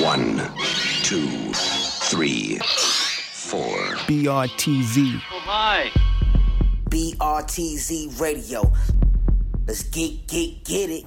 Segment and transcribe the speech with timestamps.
[0.00, 0.36] One,
[1.02, 3.76] two, three, four.
[4.06, 5.16] BRTZ.
[5.16, 5.90] Oh, hi.
[6.90, 8.72] BRTZ Radio.
[9.66, 11.04] Let's get, get, get it.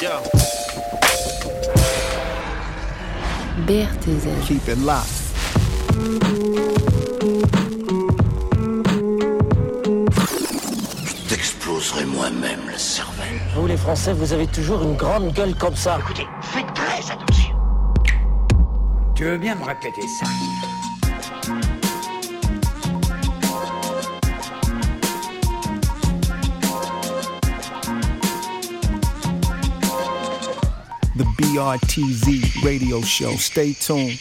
[0.00, 0.22] Yo.
[3.66, 4.46] BRTZ.
[4.46, 6.81] Keep it locked.
[13.54, 15.98] Vous les Français, vous avez toujours une grande gueule comme ça.
[16.00, 17.54] Écoutez, faites très attention.
[19.14, 20.26] Tu veux bien me répéter ça?
[31.18, 33.36] The BRTZ radio show.
[33.36, 34.18] Stay tuned.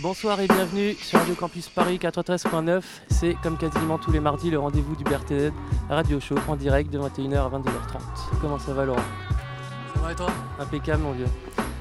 [0.00, 2.82] Bonsoir et bienvenue sur Radio Campus Paris 93.9.
[3.10, 5.50] C'est comme quasiment tous les mardis le rendez-vous du BRTZ
[5.90, 8.00] Radio Show en direct de 21h à 22h30.
[8.40, 9.00] Comment ça va Laurent?
[9.94, 10.28] Ça va et toi?
[10.60, 11.26] Impeccable mon vieux.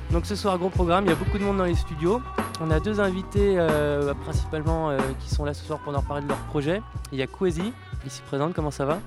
[0.09, 2.19] Donc ce soir gros programme, il y a beaucoup de monde dans les studios.
[2.59, 6.23] On a deux invités euh, principalement euh, qui sont là ce soir pour nous parler
[6.23, 6.81] de leur projet.
[7.11, 7.71] Il y a Kwesi,
[8.03, 8.99] ici présente, comment ça va?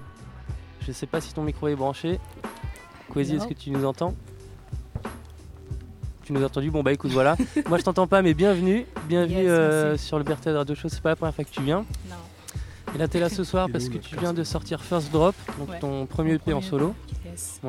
[0.86, 2.20] Je sais pas si ton micro est branché.
[3.11, 4.14] Kwesi, est-ce que tu nous entends?
[6.31, 7.36] Tu nous as entendu Bon bah écoute voilà.
[7.69, 8.86] Moi je t'entends pas mais bienvenue.
[9.09, 11.61] Bienvenue Yes, euh, sur le BRTZ Radio Show, c'est pas la première fois que tu
[11.61, 11.84] viens.
[12.09, 12.14] Non.
[12.95, 15.70] Et là t'es là ce soir parce que tu viens de sortir First Drop, donc
[15.70, 15.81] Ouais.
[15.81, 16.95] ton premier EP en solo.
[17.27, 17.61] Yes.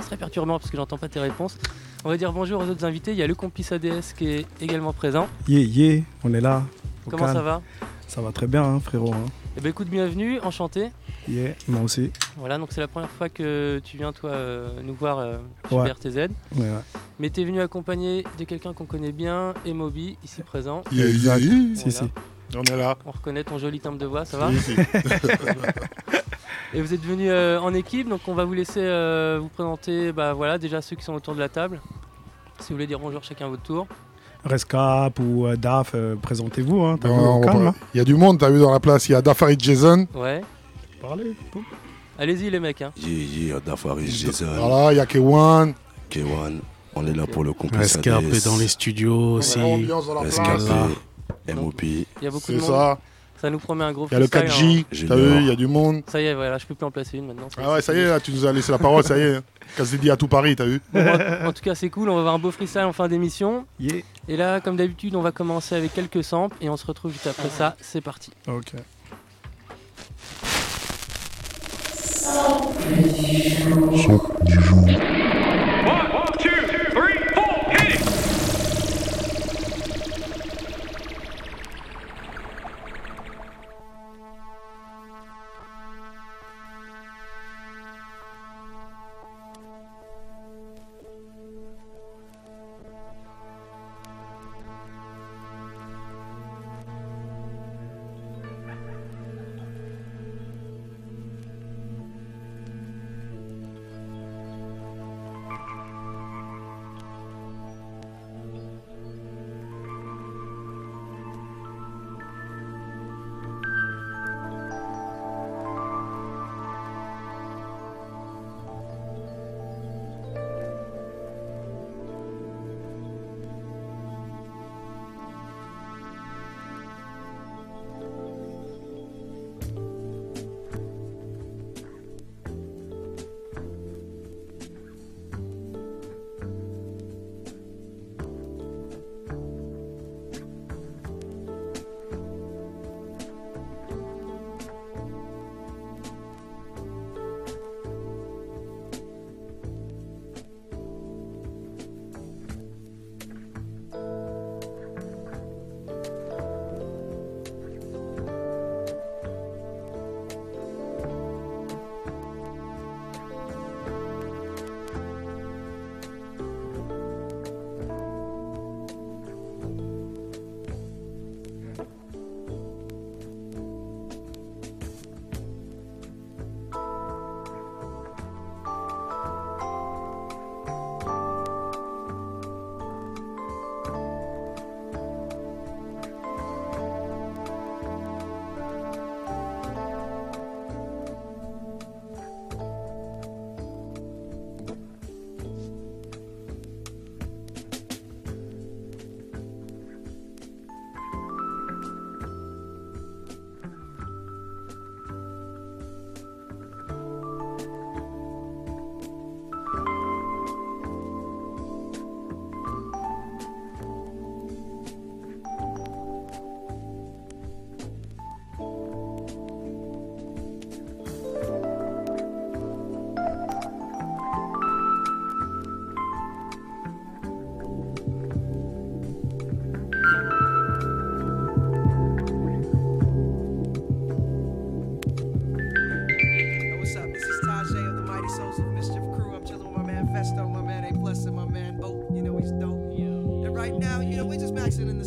[0.00, 1.56] C'est très perturbant parce que j'entends pas tes réponses.
[2.04, 3.12] On va dire bonjour aux autres invités.
[3.12, 5.26] Il y a le complice ADS qui est également présent.
[5.48, 6.62] Yeah, yeah, on est là.
[7.08, 7.36] Comment calme.
[7.38, 7.62] ça va?
[8.06, 9.14] Ça va très bien, hein, frérot.
[9.14, 9.24] hein.
[9.56, 10.90] Eh ben écoute, bienvenue, enchanté.
[11.28, 12.10] Yeah, moi aussi.
[12.36, 15.36] Voilà, donc c'est la première fois que tu viens toi euh, nous voir euh,
[15.68, 15.92] sur Ouais.
[16.56, 16.66] Ouais.
[17.18, 20.82] Mais tu es venu accompagné de quelqu'un qu'on connaît bien, Emobi, ici présent.
[20.92, 21.40] Exact.
[21.40, 21.48] Si,
[21.90, 21.90] Voilà.
[21.90, 22.04] si.
[22.56, 22.96] On est là.
[23.06, 24.76] On reconnaît ton joli timbre de voix, ça va Si, si.
[26.74, 30.12] Et vous êtes venus euh, en équipe, donc on va vous laisser euh, vous présenter
[30.12, 31.80] bah, voilà, déjà ceux qui sont autour de la table.
[32.60, 33.86] Si vous voulez dire bonjour chacun à votre tour.
[34.44, 36.80] Rescap ou euh, DAF, euh, présentez-vous.
[36.82, 37.08] Hein, pas-
[37.94, 39.08] Il y a du monde, t'as vu dans la place.
[39.08, 40.06] Il y a Dafari Jason.
[40.14, 40.40] Ouais,
[42.18, 42.82] allez-y les mecs.
[42.82, 42.92] Hein.
[42.96, 45.74] Yeah, yeah, Dafari Jason, Voilà, il y a K1.
[46.10, 46.60] K1.
[46.96, 49.58] On est là pour le complice est dans les studios aussi.
[49.60, 50.72] Rescapé,
[51.54, 51.82] MOP.
[51.82, 52.70] Il y a beaucoup de C'est monde.
[52.70, 52.98] ça.
[53.40, 54.80] Ça nous promet un gros Il y a le freestyle, 4J.
[54.80, 54.84] hein.
[54.92, 56.02] J'ai T'as vu, il y a du monde.
[56.08, 57.48] Ça y est, voilà, je peux plus en placer une maintenant.
[57.56, 59.40] Ah ouais, ça y est, là, tu nous as laissé la parole, ça y est.
[59.78, 62.10] Casse dit à tout Paris, t'as vu Bon, en, en tout cas, c'est cool.
[62.10, 63.64] On va avoir un beau freestyle en fin d'émission.
[63.78, 64.02] Yeah.
[64.28, 67.28] Et là, comme d'habitude, on va commencer avec quelques samples et on se retrouve juste
[67.28, 67.76] après ça.
[67.80, 68.30] C'est parti.
[68.46, 68.72] Ok.
[72.90, 75.09] One,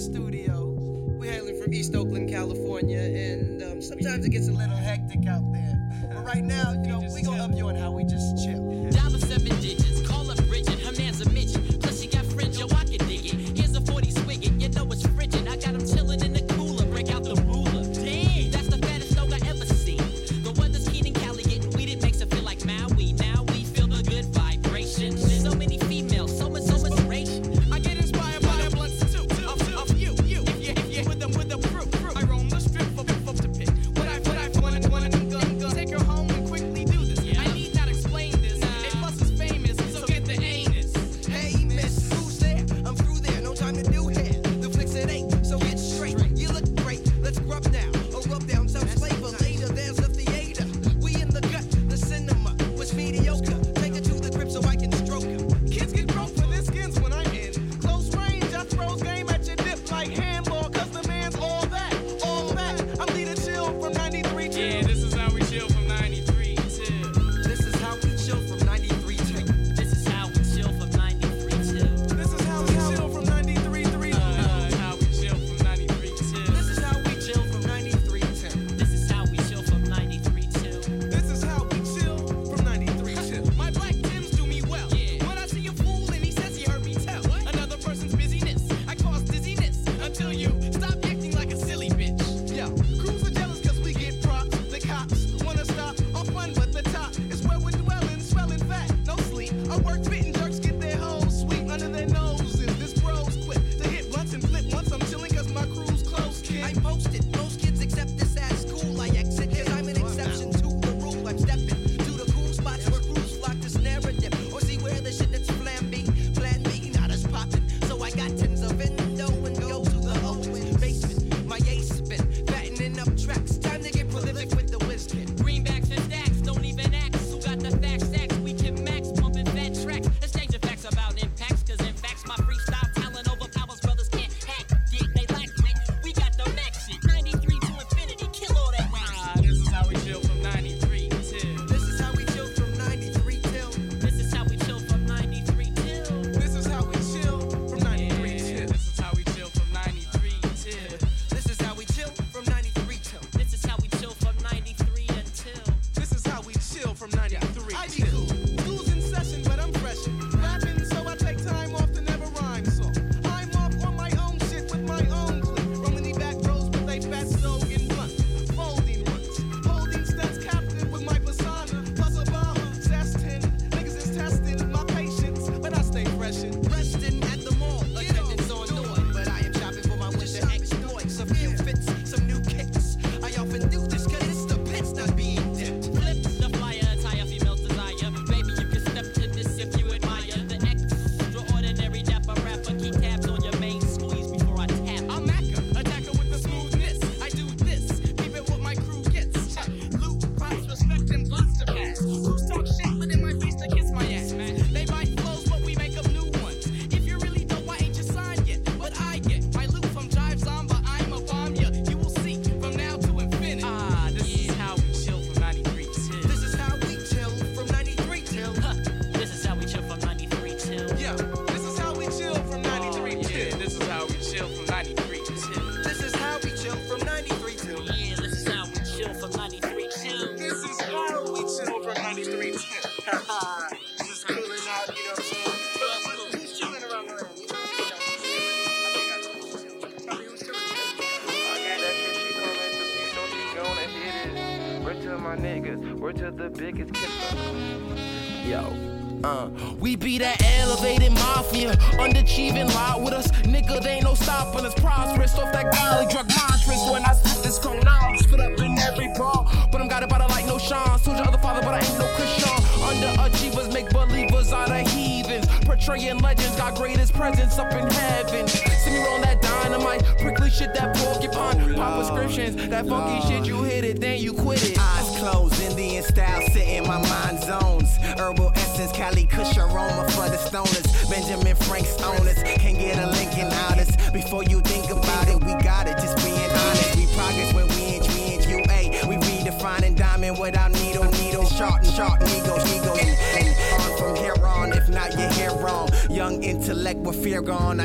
[0.04, 0.76] studio.
[1.18, 5.50] We're hailing from East Oakland, California, and um, sometimes it gets a little hectic out
[5.54, 5.80] there.
[6.14, 6.93] But right now, you know,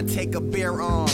[0.08, 1.07] take a beer on.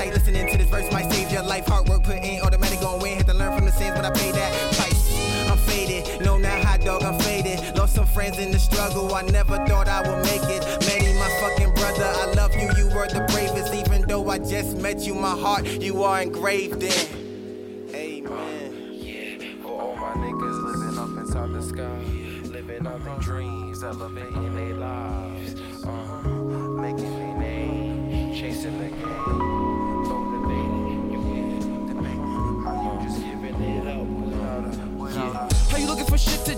[0.00, 1.66] Tight, listening to this verse might save your life.
[1.66, 3.16] Hard work put in, automatic gon' win.
[3.16, 5.50] Had to learn from the sins, but I paid that price.
[5.50, 7.76] I'm faded, no not hot dog, I'm faded.
[7.76, 10.62] Lost some friends in the struggle, I never thought I would make it.
[10.86, 13.74] Manny, my fucking brother, I love you, you were the bravest.
[13.74, 17.19] Even though I just met you, my heart, you are engraved in.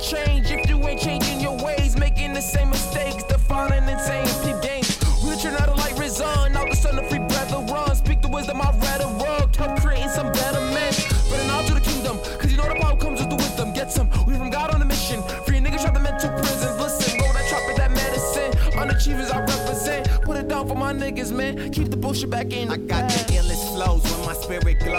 [0.03, 1.97] Change if you ain't changing your ways?
[1.97, 4.99] Making the same mistakes, defining insane peep games.
[5.25, 7.95] We turn out a light resign, out the sun to free breath of run.
[7.95, 10.93] Speak the wisdom I've read of world, help creating some better men.
[10.93, 13.73] Spreading out to the kingdom, cause you know the power comes with the wisdom.
[13.73, 15.23] Get some, we from God on a mission.
[15.47, 16.79] Free niggas trapped in mental prisons.
[16.81, 18.53] Listen, roll that trumpet, that medicine.
[18.73, 20.11] Unachievers I represent.
[20.23, 21.71] Put it down for my niggas, man.
[21.71, 22.71] Keep the bullshit back in.
[22.71, 24.92] I got the illest flows when my spirit glows.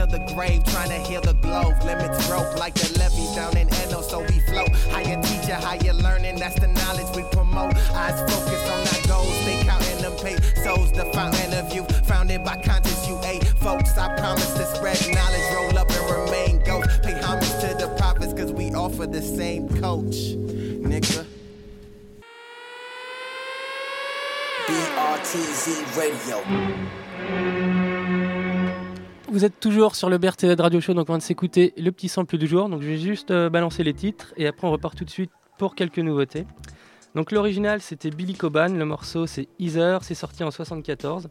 [0.00, 1.74] Till the grave, trying to heal the globe.
[1.84, 4.70] Limits broke like the levees down in Eno, so we float.
[4.88, 7.76] Higher teacher, higher learning, that's the knowledge we promote.
[7.92, 10.90] Eyes focused on our goals, they counting them pesos.
[10.92, 13.98] The fountain of you, founded by conscious eight folks.
[13.98, 17.02] I promise to spread knowledge, roll up and remain ghost.
[17.02, 20.16] Pay homage to the prophets, cause we offer the same coach.
[20.80, 21.26] Nigga.
[24.66, 27.79] BRTZ Radio.
[29.32, 32.08] Vous êtes toujours sur le BRTZ Radio Show, donc on vient de s'écouter le petit
[32.08, 32.68] sample du jour.
[32.68, 35.30] Donc je vais juste euh, balancer les titres et après on repart tout de suite
[35.56, 36.46] pour quelques nouveautés.
[37.14, 41.28] Donc l'original c'était Billy Coban, le morceau c'est Ether, c'est sorti en 74.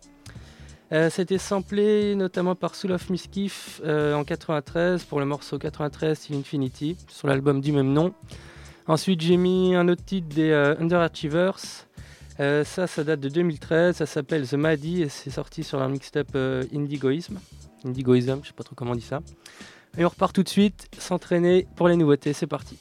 [0.93, 6.19] Euh, C'était samplé notamment par Soul of Mischief euh, en 93 pour le morceau 93
[6.21, 8.13] Till Infinity sur l'album du même nom.
[8.87, 11.85] Ensuite j'ai mis un autre titre des euh, Underachievers.
[12.39, 15.89] Euh, ça, ça date de 2013, ça s'appelle The Maddy et c'est sorti sur leur
[15.89, 16.63] mixtape euh,
[17.85, 18.39] Indigoism.
[18.43, 19.21] Je sais pas trop comment on dit ça.
[19.97, 22.77] Et on repart tout de suite, s'entraîner pour les nouveautés, c'est parti.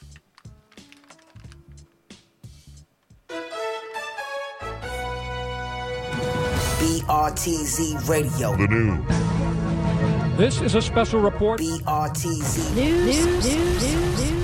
[6.78, 8.55] BRTZ Radio.
[8.57, 8.99] The new.
[10.37, 11.59] This is a special report.
[11.59, 13.43] BRTZ News.
[13.43, 14.38] Them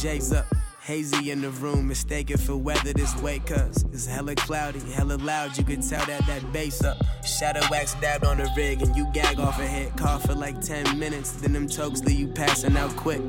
[0.00, 0.46] J's up.
[0.82, 5.58] Hazy in the room, mistaken for weather this way, cuz it's hella cloudy, hella loud.
[5.58, 6.96] You can tell that that bass up.
[7.22, 9.94] Shadow wax dabbed on the rig, and you gag off a hit.
[9.98, 13.20] Cough for like 10 minutes, then them tokes leave you passing out quick.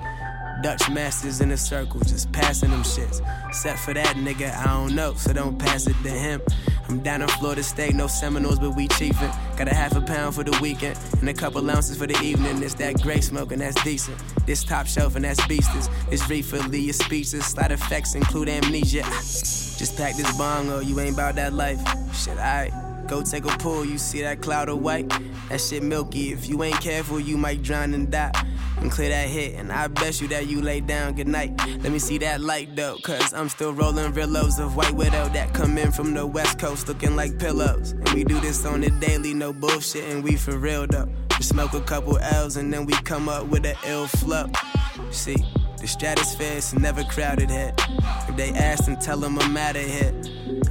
[0.64, 3.20] Dutch masters in a circle, just passing them shits.
[3.54, 6.42] Set for that nigga, I don't know, so don't pass it to him.
[6.92, 9.32] I'm down in Florida State, no Seminoles, but we chiefin'.
[9.58, 12.62] Got a half a pound for the weekend, and a couple ounces for the evening.
[12.62, 14.18] It's that gray smoke, and that's decent.
[14.46, 15.88] This top shelf, and that's beasters.
[16.10, 17.46] This reefer, leave your speeches.
[17.46, 19.04] Slight effects include amnesia.
[19.06, 21.80] Ah, just pack this bong, or you ain't about that life.
[22.14, 22.74] Shit, alright.
[23.08, 25.10] Go take a pull, you see that cloud of white?
[25.50, 26.34] That shit milky.
[26.34, 28.32] If you ain't careful, you might drown and die.
[28.82, 31.56] And clear that hit, and I bet you that you lay down good night.
[31.84, 35.30] Let me see that light though, cause I'm still rolling real loads of white widow
[35.30, 37.92] that come in from the west coast looking like pillows.
[37.92, 41.08] And we do this on the daily, no bullshit, and we for real though.
[41.38, 44.50] We smoke a couple L's and then we come up with an ill flow.
[45.12, 45.38] See,
[45.78, 47.74] the stratosphere is never crowded here.
[48.28, 50.14] If they ask and tell them I'm out of here.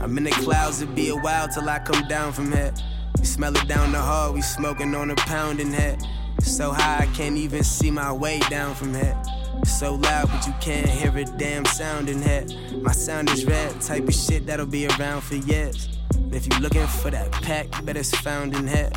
[0.00, 2.72] I'm in the clouds, it be a while till I come down from here.
[3.18, 5.96] We smell it down the hall, we smoking on a pound in here.
[6.42, 9.16] So high, I can't even see my way down from here.
[9.64, 12.46] So loud, but you can't hear a damn sound in here.
[12.80, 15.88] My sound is red, type of shit that'll be around for years.
[16.14, 18.90] And if you looking for that pack, bet it's found in here.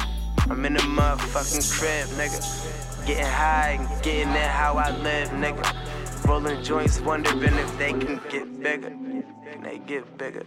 [0.50, 3.06] I'm in the motherfucking crib, nigga.
[3.06, 6.26] Getting high and getting it how I live, nigga.
[6.28, 8.90] Rolling joints, wondering if they can get bigger.
[8.90, 10.46] Can they get bigger?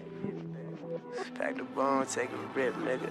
[1.34, 3.10] Pack the bone, take a rip, nigga.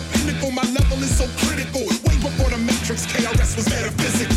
[0.00, 1.82] the pinnacle, my level is so critical.
[2.06, 4.29] Way before the Matrix, KRS was metaphysical.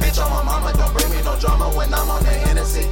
[0.00, 2.86] Bitch, on my mama, don't bring me no drama when I'm on the Hennessy.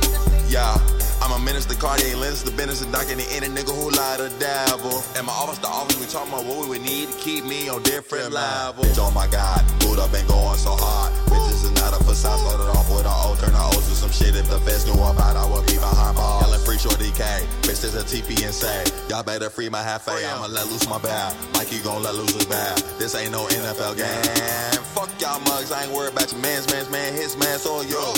[0.49, 0.96] Yeah,
[1.37, 5.05] I'm a minister, Cartier lens, the business, and the any nigga who lie to dabble.
[5.21, 7.69] And my office, the office, we talking about what we would need to keep me
[7.69, 8.89] on different levels.
[8.89, 11.13] Bitch, oh my god, boot up and going so hard.
[11.29, 14.09] Bitches is not a facade, started off with a O, turn a O to some
[14.09, 14.33] shit.
[14.33, 16.49] If the feds knew about, I would be behind bars.
[16.49, 17.21] Yelling free short DK,
[17.69, 21.37] bitch, this a TP say, y'all better free my half I'ma let loose my bad.
[21.53, 22.81] Mikey gon' let loose his bad.
[22.97, 24.81] This ain't no NFL game.
[24.97, 28.15] Fuck y'all mugs, I ain't worried about your man's man's man, his man's or yo.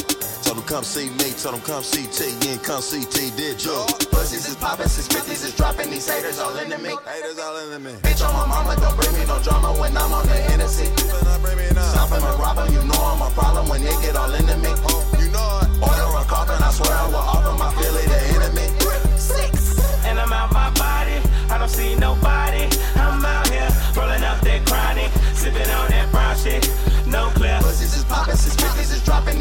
[0.59, 3.63] Them come see me, tell them come see T, you ain't come see T, did
[3.63, 3.79] you?
[4.11, 6.91] Pussies is poppin', since 50s is dropping, these haters all into me.
[7.07, 7.93] Haters all into me.
[8.03, 10.87] Bitch, on my mama, don't bring me no drama when I'm on the Hennessy.
[10.99, 14.71] Stomping and robbing, you know I'm a problem when you get all into me.
[14.91, 15.71] Oh, you know it.
[15.79, 18.28] Order a carbon, I swear I will offer my Philly the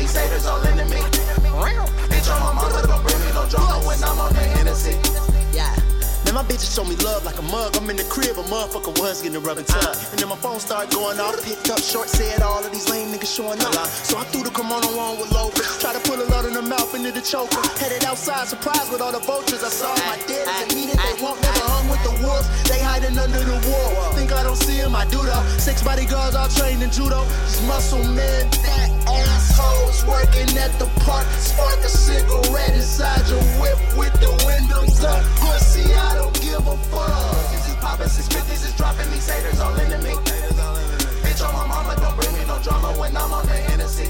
[0.07, 1.01] these haters all into me.
[2.07, 4.36] Bitch, on my mama, don't bring me no drama when I'm on
[6.37, 7.73] my bitches show me love like a mug.
[7.77, 9.97] I'm in the crib, a motherfucker was getting a rubbing tub.
[10.13, 13.09] And then my phone started going off, picked up short, said all of these lame
[13.09, 13.73] niggas showing up.
[14.05, 15.65] So I threw the kimono on with Loper.
[15.81, 17.57] Try to pull a lot in the mouth into the choker.
[17.81, 19.65] Headed outside, surprised with all the vultures.
[19.65, 22.45] I saw my daddies and meaning they won't never hung with the wolves.
[22.69, 24.13] They hiding under the wall.
[24.13, 25.41] Think I don't see them, I do though.
[25.57, 27.25] Six bodyguards all trained in judo.
[27.49, 31.25] These muscle men, fat assholes working at the park.
[31.41, 35.25] Spark a cigarette inside your whip with the windows up.
[35.41, 36.26] Pussy, out give
[36.71, 37.07] a fuck.
[37.07, 40.13] Pussies is poppin', since 50s is dropping, these haters all into me.
[41.23, 44.07] Bitch, on my mama, don't bring me no drama when I'm on the Hennessy.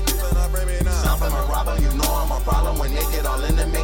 [1.01, 3.81] Stomping and robbing, you know I'm a problem when you get all into me.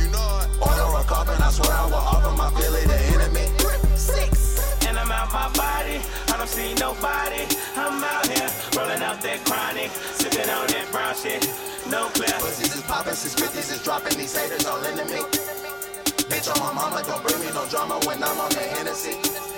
[0.00, 0.48] You know it.
[0.60, 3.46] Order a carbon, I swear I will offer my Philly the enemy.
[3.94, 4.84] Six.
[4.86, 6.00] And I'm out my body,
[6.32, 7.42] I don't see nobody.
[7.76, 11.42] I'm out here rolling up that chronic, sipping on that brown shit.
[11.90, 12.34] No clip.
[12.40, 15.75] Pussies is popping, since 50s is dropping, these haters all into me.
[16.28, 19.55] Bitch, on my mama, don't bring me no drama when I'm on the Hennessy.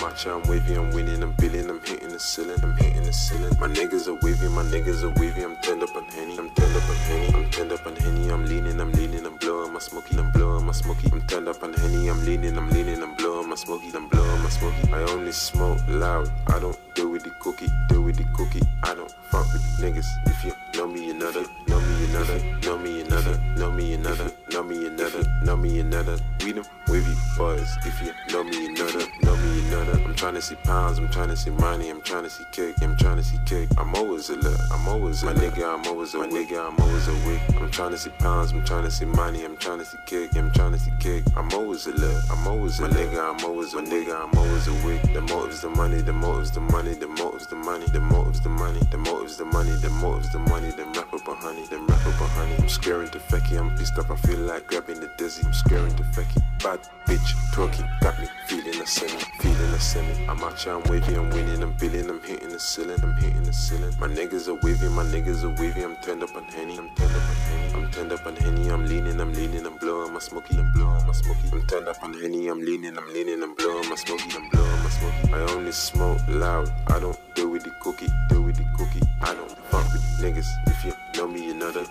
[0.00, 3.54] Here, I'm wavy, I'm winning, I'm billing, I'm hitting the ceiling, I'm hitting the ceiling.
[3.60, 6.74] My niggas are wavy, my niggas are wavy, I'm turned up on Henny, I'm turned
[6.74, 9.78] up on Henny, I'm turned up on Henny, I'm leaning, I'm leaning, I'm blowing my
[9.78, 11.08] smoky, I'm blowing my smoky.
[11.12, 14.42] I'm turned up on Henny, I'm leaning, I'm leaning, I'm blowing my smoky, I'm blowing
[14.42, 14.92] my smoky.
[14.92, 18.62] I only smoke loud, I don't deal with the cookie, deal with the cookie.
[18.82, 20.06] I don't fuck with niggas.
[20.26, 24.62] If you know me, another, know me, another, know me, another, know me, you know
[24.62, 26.22] me, you know me, that.
[26.42, 27.76] We them wavy boys.
[27.84, 30.02] If you know me, you know me, that.
[30.04, 32.74] I'm trying to see pounds, I'm trying to see money, I'm trying to see cake,
[32.82, 33.68] I'm trying to see cake.
[33.78, 36.80] I'm always a look, I'm always a my nigga, I'm always a my nigga, I'm
[36.80, 37.40] always a wick.
[37.60, 40.34] I'm trying to see pounds, I'm trying to see money, I'm trying to see cake,
[40.34, 41.24] I'm trying to see cake.
[41.36, 44.66] I'm always a look, I'm always a my nigga, I'm always a nigga, I'm always
[44.66, 45.02] a wick.
[45.12, 48.48] The motives, the money, the motives, the money, the motives, the money, the motives, the
[48.48, 51.86] money, the motives, the money, the motives, the money, them rap up a honey, them
[51.86, 52.54] rap up a honey.
[52.58, 55.42] I'm scaring to fecky, I'm pissed off, I feel like grabbing the dizzy.
[55.44, 60.26] I'm scaring to fecky, bad bitch, twerking, got me feeling a semi, feeling a semi.
[60.26, 63.42] I'm out here, I'm wavy, I'm winning, I'm billing, I'm hitting the ceiling, I'm hitting
[63.42, 63.94] the ceiling.
[63.98, 67.14] My niggas are wavy, my niggas are wavy, I'm turned up on Henny, I'm turned
[67.14, 70.18] up on Henny, I'm turned up on Henny, I'm leaning, I'm leaning, I'm blowing my
[70.18, 71.48] smoky, I'm blowing my smoky.
[71.52, 74.82] I'm turned up on Henny, I'm leaning, I'm leaning, I'm blowing my smoky, I'm blowing
[74.82, 75.32] my smoky.
[75.32, 79.06] I only smoke loud, I don't deal with the cookie, deal with the cookie.
[79.22, 80.46] I don't fuck with niggas.
[80.66, 81.84] If you know me, you know me, you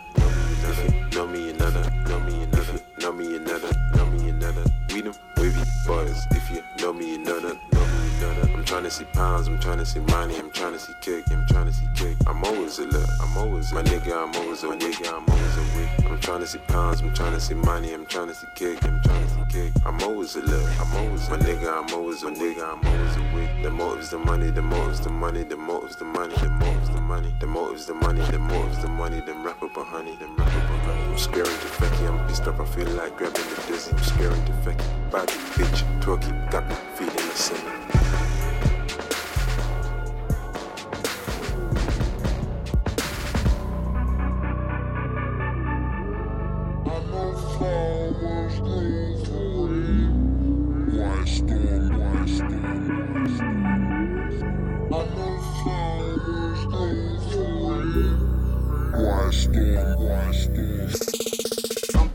[0.64, 0.70] know.
[0.70, 2.39] Me, you know me, you know that.
[3.30, 4.72] Me, you know me, that.
[4.92, 6.26] We them wavy boys.
[6.32, 7.79] If you know me, you know
[8.70, 11.44] trying to see pounds, I'm trying to see money, I'm trying to see cake, I'm
[11.48, 12.16] trying to see cake.
[12.28, 15.62] I'm always a look, I'm always my nigga, I'm always a nigga, I'm always a
[15.76, 15.90] wick.
[16.06, 18.78] I'm trying to see pounds, I'm trying to see money, I'm trying to see cake,
[18.84, 19.74] I'm trying to see cake.
[19.88, 23.22] I'm always a look, I'm always my nigga, I'm always a nigga, I'm always a
[23.34, 23.50] wick.
[23.64, 27.02] The motives, the money, the motives, the money, the motives, the money, the motives, the
[27.02, 30.36] money, the motives, the money, the motives, the money, them rap up a honey, them
[30.36, 31.04] rap up a honey.
[31.06, 33.94] I'm scaring fecky, I'm pissed off, I feel like grabbing the dizzy.
[33.94, 35.28] I'm scaring to fecky, bad
[35.58, 38.09] bitch, twerky, got me feeling the same.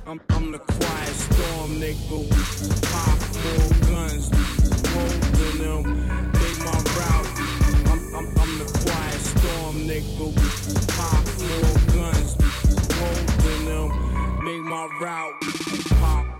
[0.06, 2.18] I'm, the quiet storm, nigga.
[2.24, 4.24] We pop more guns,
[4.94, 5.82] rolling them.
[6.32, 7.30] They my route.
[7.90, 10.26] I'm, I'm, I'm the quiet storm, nigga.
[10.32, 10.48] We
[10.88, 12.30] pop more guns,
[14.60, 15.40] My route.
[16.00, 16.33] Pop,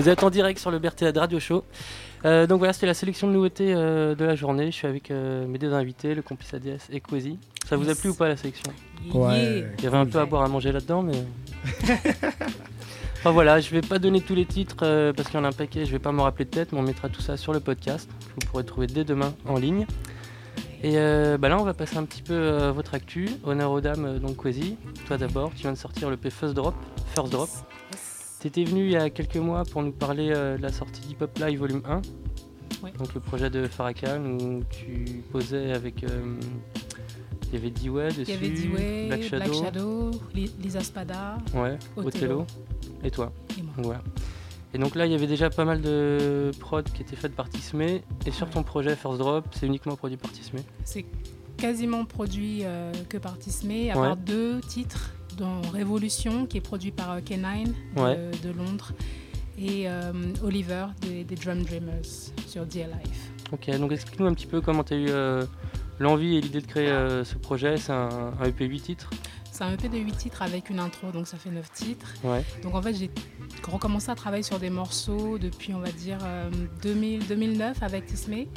[0.00, 1.62] Vous êtes en direct sur le BRTAD Radio Show.
[2.24, 4.70] Euh, donc voilà, c'était la sélection de nouveautés euh, de la journée.
[4.70, 7.38] Je suis avec euh, mes deux invités, le complice ADS et Quasi.
[7.68, 8.72] Ça vous a plu ou pas la sélection?
[9.12, 9.66] Ouais.
[9.76, 11.22] Il y avait un peu à boire, à manger là-dedans, mais.
[13.18, 15.52] enfin voilà, je vais pas donner tous les titres parce qu'il y en a un
[15.52, 17.60] paquet, je vais pas me rappeler de tête, mais on mettra tout ça sur le
[17.60, 18.08] podcast.
[18.36, 19.84] Vous pourrez trouver dès demain en ligne.
[20.82, 23.28] Et bah là, on va passer un petit peu à votre actu.
[23.44, 24.78] Honneur aux dames, donc Quasi.
[25.06, 26.74] Toi d'abord, tu viens de sortir le P First Drop.
[27.14, 27.50] First Drop.
[28.40, 31.20] T'étais venu il y a quelques mois pour nous parler euh, de la sortie d'Hip
[31.22, 32.02] Hop Live Volume 1.
[32.82, 32.92] Ouais.
[32.98, 36.02] Donc le projet de Farrakhan où tu posais avec.
[36.04, 36.36] euh,
[37.48, 38.22] il y avait D-Way dessus.
[38.22, 40.10] Il y avait D-Way, Black Shadow.
[40.34, 42.06] Li- Lisa Spada, Ouais, Othello.
[42.08, 42.46] Othello.
[43.02, 43.32] Et toi.
[43.58, 43.96] Et moi.
[44.72, 47.48] Et donc là, il y avait déjà pas mal de prod qui étaient faites par
[47.48, 48.02] Tismé.
[48.24, 50.60] Et sur ton projet First Drop, c'est uniquement produit par Tismé.
[50.84, 51.04] C'est
[51.56, 54.06] quasiment produit euh, que par Tismé, à Ouais.
[54.06, 55.12] part deux titres,
[55.72, 57.64] Révolution, qui est produit par euh, K9
[57.96, 58.30] de, Ouais.
[58.42, 58.92] de Londres,
[59.58, 60.12] et euh,
[60.42, 62.02] Oliver des, des Drum Dreamers
[62.46, 63.30] sur Dear Life.
[63.52, 65.44] Ok, donc explique-nous un petit peu comment tu as eu euh,
[65.98, 67.76] l'envie et l'idée de créer euh, ce projet.
[67.76, 69.10] C'est un, un EP 8 titres.
[69.52, 72.14] C'est un EP de 8 titres avec une intro, donc ça fait 9 titres.
[72.24, 72.42] Ouais.
[72.62, 73.10] Donc en fait, j'ai
[73.68, 76.48] recommencé à travailler sur des morceaux depuis, on va dire, euh,
[76.82, 78.48] 2000, 2009 avec Tismé.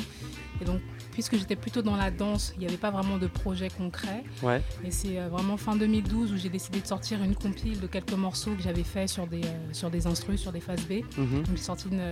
[0.62, 0.80] Et donc,
[1.14, 4.24] puisque j'étais plutôt dans la danse, il n'y avait pas vraiment de projet concret.
[4.42, 4.62] Ouais.
[4.84, 8.14] Et c'est euh, vraiment fin 2012 où j'ai décidé de sortir une compile de quelques
[8.14, 11.04] morceaux que j'avais fait sur des, euh, sur des instrus, sur des phases B.
[11.18, 11.44] Mhm.
[11.52, 12.12] J'ai sorti une, euh,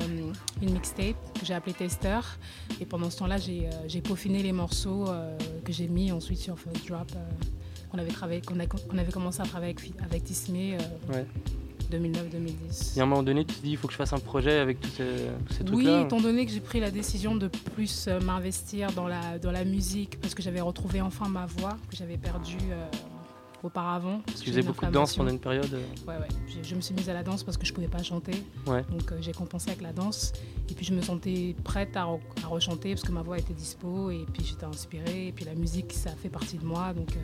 [0.61, 2.19] une mixtape que j'ai appelée Tester.
[2.79, 5.05] Et pendant ce temps-là, j'ai peaufiné les morceaux
[5.65, 7.11] que j'ai mis ensuite sur First Drop.
[7.91, 10.75] qu'on avait, travaillé- qu'on a- qu'on avait commencé à travailler avec, avec Tismé.
[10.75, 11.25] euh, Ouais.
[11.97, 12.97] 2009-2010.
[12.97, 14.57] Et à un moment donné, tu te dis, il faut que je fasse un projet
[14.59, 15.03] avec tous ces,
[15.47, 16.01] tous ces Oui, trucs-là.
[16.01, 19.63] étant donné que j'ai pris la décision de plus euh, m'investir dans la, dans la
[19.65, 22.85] musique, parce que j'avais retrouvé enfin ma voix, que j'avais perdue euh,
[23.63, 24.21] auparavant.
[24.25, 25.71] parce que Tu faisais beaucoup de danse pendant une période.
[25.73, 25.83] euh.
[26.07, 26.27] Ouais, ouais.
[26.47, 28.33] Je, je me suis mise à la danse parce que je pouvais pas chanter.
[28.65, 28.83] Ouais.
[28.89, 30.33] Donc euh, j'ai compensé avec la danse.
[30.69, 33.53] Et puis je me sentais prête à, re- à rechanter parce que ma voix était
[33.53, 34.09] dispo.
[34.09, 35.27] Et puis j'étais inspirée.
[35.27, 36.93] Et puis la musique, ça fait partie de moi.
[36.93, 37.19] Donc, euh,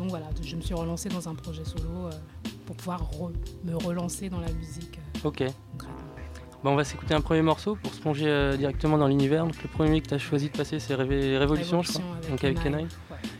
[0.00, 2.10] donc voilà, je me suis relancée dans un projet solo euh,
[2.64, 3.32] pour pouvoir re-
[3.64, 4.98] me relancer dans la musique.
[5.24, 5.28] euh.
[5.28, 5.44] Ok.
[6.62, 9.44] Bah, on va s'écouter un premier morceau pour se plonger euh, directement dans l'univers.
[9.46, 12.02] Donc, le premier que tu as choisi de passer, c'est Révolution, je crois.
[12.18, 12.88] Avec Donc avec Kenine, Kenine.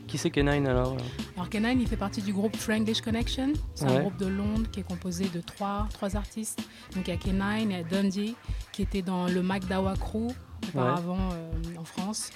[0.06, 0.96] Qui c'est Kenine alors
[1.36, 3.52] Alors Kenine, il fait partie du groupe Franglish Connection.
[3.74, 6.60] C'est un groupe de Londres qui est composé de trois, trois artistes.
[6.94, 8.34] Donc il y a Kenine, il y a Dundee
[8.72, 10.28] qui était dans le Mac Dawa Crew
[10.68, 12.30] auparavant euh, en France.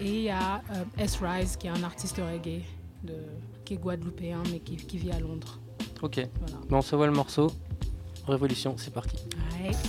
[0.00, 2.62] Et il y a euh, S-Rise qui est un artiste reggae
[3.02, 3.14] de,
[3.68, 5.58] qui est guadeloupéen mais qui, qui vit à Londres.
[6.00, 6.26] Ok.
[6.70, 7.52] Bah, on se voit le morceau.
[8.26, 9.16] Révolution, c'est parti.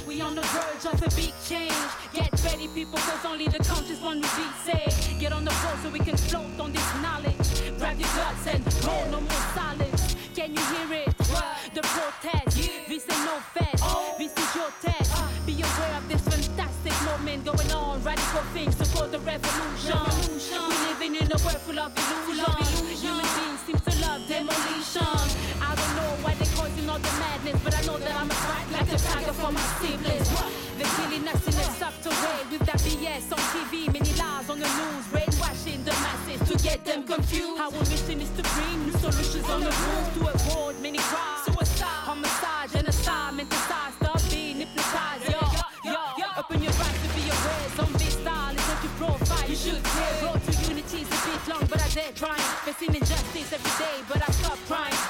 [0.05, 1.71] We on the verge of a big change.
[2.13, 5.19] Get ready, people, cause only the conscious one will be saved.
[5.19, 7.79] Get on the road so we can float on this knowledge.
[7.79, 10.15] Grab your guts and roll no more silence.
[10.35, 11.17] Can you hear it?
[11.73, 12.57] The protest.
[12.89, 13.83] This ain't no fest.
[14.17, 15.13] This is your test.
[15.45, 18.03] Be aware of this fantastic moment going on.
[18.03, 20.03] Radical things to call the revolution.
[20.67, 22.78] We're living in a world full of illusion.
[29.49, 30.29] For my siblings.
[30.77, 34.69] They're killing us in subtle way with that BS on TV, many lies on the
[34.79, 37.59] news, brainwashing the masses to get them confused.
[37.59, 42.01] Our mission is to bring new solutions on the move to avoid many crimes, suicide,
[42.09, 45.25] homicide, genocide, menticide, stop being hypnotized.
[45.33, 45.41] Yo,
[45.91, 47.65] yo, yo, open your eyes to be aware.
[47.75, 49.49] Zombie style is what you profile.
[49.49, 50.15] You should care.
[50.23, 52.45] Road to unity is a bit long, but I dare trying.
[52.69, 55.08] Facing injustice every day, but I stop crying.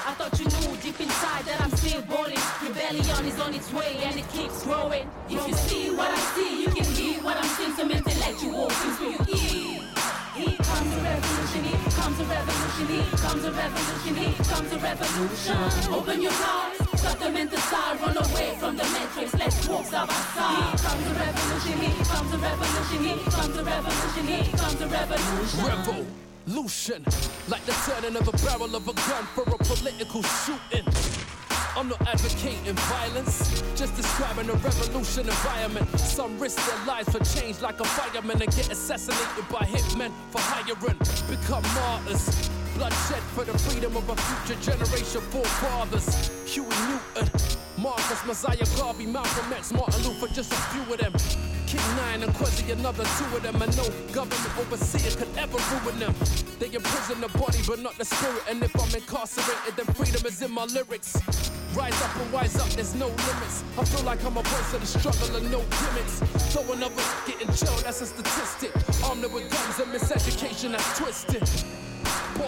[3.50, 5.06] On its way and it keeps growing.
[5.28, 7.74] If you see what I see, you can hear what I'm saying.
[7.74, 9.82] Some intellectual for you ear.
[10.38, 14.78] Here comes a revolution, here comes a revolution, here comes a revolution, here comes a
[14.78, 15.56] revolution.
[15.92, 20.14] Open your eyes, stop the side, run away from the matrix, let's walk side by
[20.14, 20.54] side.
[20.54, 24.86] Here comes a revolution, here comes a revolution, here comes a revolution, here comes a
[24.86, 25.60] revolution.
[26.46, 27.04] Revolution,
[27.48, 30.86] like the turning of a barrel of a gun for a political shooting.
[31.76, 35.88] I'm not advocating violence, just describing a revolution environment.
[35.98, 40.40] Some risk their lives for change like a fireman and get assassinated by hitmen for
[40.40, 40.98] hiring.
[41.28, 42.59] Become martyrs.
[42.74, 46.30] Bloodshed for the freedom of a future generation forefathers.
[46.46, 47.30] Huey Newton,
[47.78, 51.12] Marcus, Messiah Garvey, Malcolm X, Martin Luther, just a few of them.
[51.66, 53.60] King Nine and Quasi, another two of them.
[53.62, 56.14] And no government overseer could ever ruin them.
[56.58, 58.42] They imprison the body, but not the spirit.
[58.48, 61.16] And if I'm incarcerated, then freedom is in my lyrics.
[61.74, 63.62] Rise up and wise up, there's no limits.
[63.78, 66.18] I feel like I'm a voice of the struggle and no gimmicks.
[66.52, 68.72] Though another getting jailed, that's a statistic.
[69.04, 71.48] Armed with guns and miseducation, that's twisted.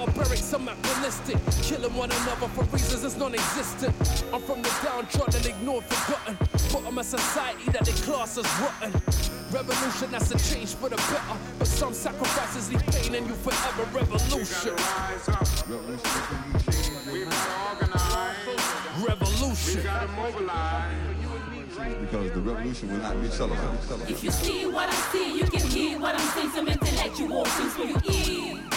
[0.05, 1.38] Barbaric, some realistic.
[1.62, 3.94] Killing one another for reasons that's non existent.
[4.32, 6.36] I'm from the downtrodden, ignored, forgotten.
[6.72, 8.90] Bottom of society that they class as rotten.
[9.53, 11.38] Revolution, that's a change for the better.
[11.57, 13.84] But some sacrifices leave pain in you forever.
[13.94, 14.74] Revolution.
[19.07, 19.82] Revolution.
[22.00, 24.11] Because the revolution will not be celebrated.
[24.11, 26.50] If you see what I see, you can hear what I'm saying.
[26.50, 28.72] Some intellectual things for you ear.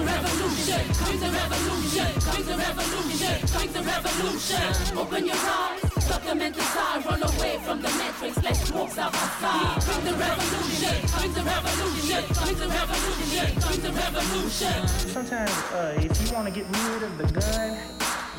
[0.00, 4.96] Here the revolution, comes the revolution, comes the revolution, comes the revolution.
[4.96, 6.64] Open your eyes, stop the mental
[7.04, 9.82] run away from the matrix, let's walk side by side.
[9.82, 14.88] Here the revolution, comes the revolution, comes the revolution, comes the revolution.
[14.88, 17.76] Sometimes, uh, if you want to get rid of the gun,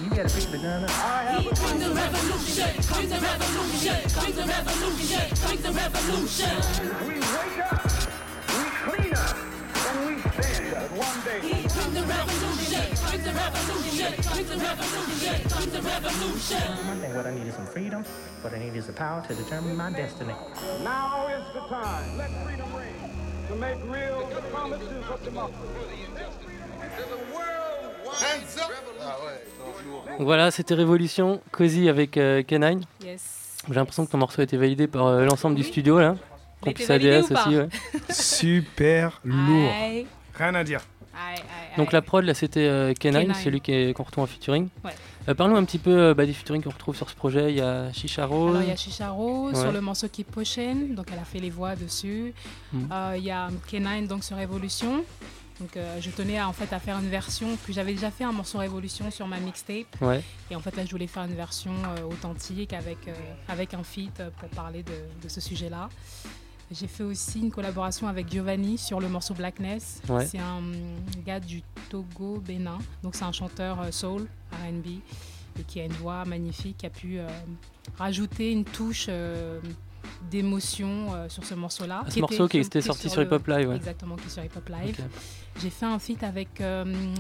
[0.02, 0.90] you gotta pick the gun up.
[0.90, 6.58] Here comes the revolution, comes the revolution, comes the revolution, comes the revolution.
[7.06, 7.86] We wake up,
[8.50, 9.51] we clean up,
[11.02, 11.40] one day.
[11.42, 16.68] Here comes the revolution, comes the revolution, comes the revolution, comes the revolution.
[16.92, 18.02] One thing, what I need is some freedom.
[18.42, 20.36] What I need is the power to determine my destiny.
[20.84, 22.18] Now is the time.
[22.18, 22.98] Let freedom ring
[23.50, 26.06] to make real the promises of democracy.
[28.22, 28.72] Hands up!
[30.18, 32.82] Donc voilà, c'était Révolution, Cozy avec euh, K9.
[33.04, 33.58] Yes.
[33.68, 36.16] J'ai l'impression que ton morceau a été validé par euh, l'ensemble du studio là.
[36.66, 37.70] ADS aussi, ouais.
[38.10, 39.72] Super lourd.
[40.42, 40.82] Rien à dire.
[41.78, 43.44] Donc la prod là c'était euh, K9, K9.
[43.44, 44.68] celui qui est- qu'on retrouve en featuring.
[44.84, 44.92] Ouais.
[45.30, 47.52] Euh, Parlons un petit peu euh, bah, des featuring qu'on retrouve sur ce projet.
[47.52, 47.92] Il y a.
[48.18, 49.56] Alors il y a Ouais.
[49.56, 52.34] sur le morceau qui Pushin, donc elle a fait les voix dessus.
[52.74, 52.90] Mhm.
[52.92, 55.04] Euh, Il y a K9 donc sur Révolution.
[55.60, 58.24] Donc euh, je tenais à, en fait à faire une version que j'avais déjà fait
[58.24, 59.86] un morceau Révolution sur ma mixtape.
[60.02, 60.24] Ouais.
[60.50, 63.14] Et en fait là je voulais faire une version euh, authentique avec, euh,
[63.48, 65.88] avec un feat pour parler de, de ce sujet-là.
[66.72, 70.02] J'ai fait aussi une collaboration avec Giovanni sur le morceau Blackness.
[70.08, 70.26] Ouais.
[70.26, 70.62] C'est un
[71.26, 72.78] gars du Togo, Bénin.
[73.04, 74.88] Donc c'est un chanteur euh, soul, RB,
[75.60, 77.28] et qui a une voix magnifique, qui a pu euh,
[77.98, 79.60] rajouter une touche euh,
[80.30, 82.04] d'émotion euh, sur ce morceau-là.
[82.06, 83.76] Ah, ce morceau qui était sorti sur Hip Hop Live, ouais.
[83.76, 84.98] Exactement, qui est sur Hip Hop Live.
[85.62, 86.62] J'ai fait un feat avec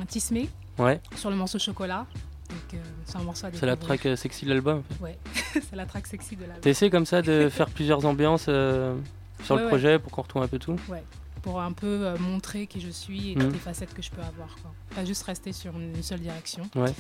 [0.08, 1.02] Tismé Ouais.
[1.18, 2.06] sur le morceau Chocolat.
[2.50, 4.84] Donc euh, c'est un morceau à C'est la track sexy de l'album.
[5.00, 5.18] Ouais,
[5.54, 6.62] c'est la track sexy de l'album.
[6.66, 8.96] Essayé comme ça de faire plusieurs ambiances euh,
[9.44, 9.72] sur Ouais, le ouais.
[9.72, 11.04] projet pour qu'on retrouve un peu tout Ouais,
[11.42, 13.44] pour un peu euh, montrer qui je suis et Mhm.
[13.44, 14.56] toutes les facettes que je peux avoir.
[14.62, 14.72] Quoi.
[14.96, 16.64] Pas juste rester sur une, seule direction.
[16.76, 16.92] Ouais.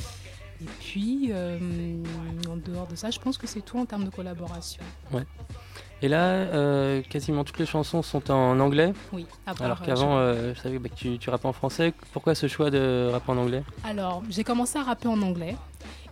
[0.61, 1.57] Et puis, euh,
[2.49, 4.83] en dehors de ça, je pense que c'est tout en termes de collaboration.
[5.11, 5.23] Ouais.
[6.03, 8.93] Et là, euh, quasiment toutes les chansons sont en anglais.
[9.11, 11.93] Oui, à part, Alors qu'avant, euh, je savais bah, que tu, tu rappais en français.
[12.11, 13.63] Pourquoi ce choix de rapper en anglais?
[13.83, 15.55] Alors, j'ai commencé à rapper en anglais.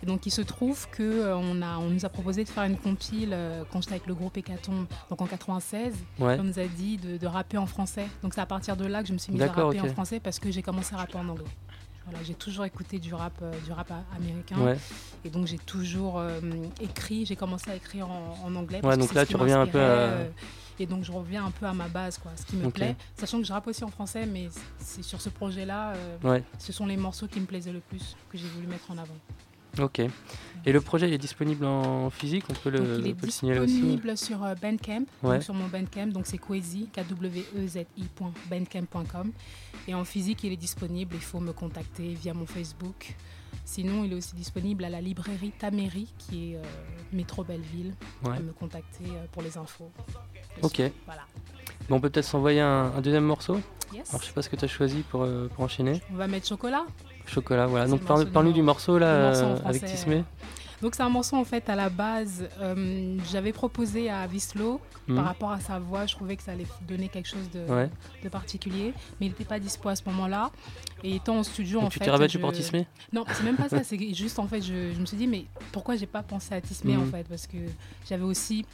[0.02, 2.78] Et donc, il se trouve que euh, a, on nous a proposé de faire une
[2.78, 5.92] compile euh, quand j'étais avec le groupe Hécatombe, donc en 96.
[6.18, 6.36] Ouais.
[6.40, 8.06] On nous a dit de, de rapper en français.
[8.22, 10.20] Donc, c'est à partir de là que je me suis mise à rapper en français
[10.20, 11.44] parce que j'ai commencé à rapper en anglais.
[12.06, 14.56] Voilà, j'ai toujours écouté du rap, euh, du rap américain.
[14.58, 14.78] Ouais.
[15.24, 16.22] Et donc, j'ai toujours
[16.80, 18.80] écrit, j'ai commencé à écrire en, en anglais.
[18.80, 20.18] Parce donc là, tu reviens un peu à-
[20.78, 22.96] et donc, je reviens un peu à ma base, quoi, ce qui me plaît.
[23.14, 24.48] Sachant que je rappe aussi en français, mais
[24.78, 26.42] c'est sur ce projet-là, euh, Ouais.
[26.58, 29.14] ce sont les morceaux qui me plaisaient le plus, que j'ai voulu mettre en avant.
[29.78, 30.00] Ok.
[30.66, 33.16] Et le projet il est disponible en physique On peut le, Donc, il est on
[33.16, 35.34] peut le signaler aussi disponible sur euh, Bandcamp, Ouais.
[35.36, 37.02] donc sur mon Bandcamp, donc c'est Kwezi, E
[38.04, 39.32] kwezi.bandcamp.com.
[39.88, 43.14] Et en physique, il est disponible, il faut me contacter via mon Facebook.
[43.64, 46.62] Sinon, il est aussi disponible à la librairie Taméry, qui est euh,
[47.12, 47.94] métro Belleville.
[48.24, 48.38] Ouais.
[48.40, 49.90] Me contacter euh, pour les infos.
[50.62, 50.82] Ok.
[51.06, 51.22] Voilà.
[51.88, 53.60] Bon, on peut peut-être s'envoyer un, un deuxième morceau?
[53.92, 54.08] Yes.
[54.10, 56.00] Alors, je sais pas ce que tu as choisi pour, euh, pour enchaîner.
[56.12, 56.84] On va mettre chocolat.
[57.26, 57.86] Chocolat, voilà.
[57.88, 60.24] Donc, parle- parle-nous du morceau là, morceau euh, avec Tismé.
[60.82, 64.80] Donc c'est un morceau en fait à la base, euh, j'avais proposé à Vislo
[65.14, 67.90] par rapport à sa voix, je trouvais que ça allait donner quelque chose de, Ouais.
[68.24, 70.50] de particulier, mais il n'était pas dispo à ce moment-là.
[71.04, 72.86] Et étant en studio Donc en tu fait, t'es rabattu je- pour Tismé?
[73.12, 75.44] Non, c'est même pas ça, c'est juste en fait, je, je me suis dit mais
[75.72, 77.10] pourquoi j'ai pas pensé à Tismé en Mhm.
[77.10, 77.58] fait, parce que
[78.08, 78.64] j'avais aussi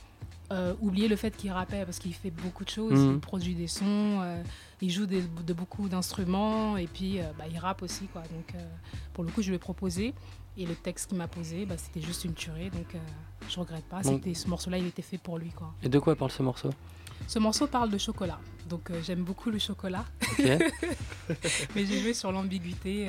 [0.52, 3.14] euh, oublié le fait qu'il rappait parce qu'il fait beaucoup de choses, Mhm.
[3.14, 4.42] il produit des sons, euh,
[4.80, 8.22] il joue des- de beaucoup d'instruments et puis euh, bah, il rappe aussi quoi.
[8.22, 8.58] Donc euh,
[9.12, 10.14] pour le coup je lui ai proposé
[10.56, 12.94] et le texte qu'il m'a posé bah, c'était juste une tuerie donc
[13.48, 14.02] je regrette pas.
[14.02, 15.74] C'était ce morceau là il était fait pour lui quoi.
[15.82, 16.70] Et de quoi parle ce morceau?
[17.26, 18.38] Ce morceau parle de chocolat
[18.68, 20.04] donc j'aime beaucoup le chocolat.
[21.74, 23.08] Mais j'ai joué sur l'ambiguïté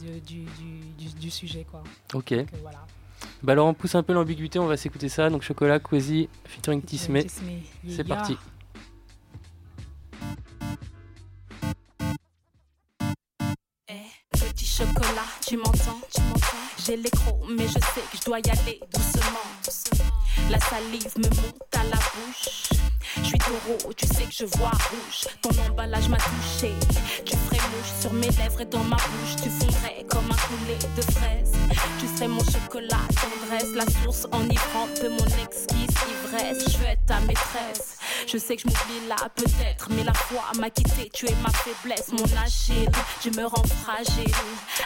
[0.00, 1.82] du, du, du- du- du sujet quoi.
[2.14, 2.32] Ok.
[2.34, 2.86] Donc, voilà.
[3.42, 5.30] Bah alors on pousse un peu l'ambiguïté, on va s'écouter ça.
[5.30, 7.26] Donc Chocolat, Quasi, featuring Tismé.
[7.28, 8.16] C'est yeah.
[8.16, 8.36] parti.
[14.30, 16.56] Petit chocolat, tu m'entends, tu m'entends?
[16.84, 19.46] J'ai l'écro, mais je sais que je dois y aller doucement.
[20.50, 22.70] La salive me monte à la bouche.
[23.16, 25.26] Je suis taureau, tu sais que je vois rouge.
[25.42, 26.72] Ton emballage m'a touché.
[27.24, 29.36] Tu ferais mouche sur mes lèvres et dans ma bouche.
[29.42, 31.52] Tu fondrais comme un poulet de fraises.
[32.18, 35.86] Tu serais mon chocolat tendresse, la source enivrante de mon exquise
[36.26, 36.64] ivresse.
[36.68, 37.96] Je veux être ta maîtresse.
[38.26, 41.10] Je sais que je m'oublie là, peut-être, mais la foi m'a quitté.
[41.14, 42.90] Tu es ma faiblesse, mon agile.
[43.24, 44.34] Je me rends fragile,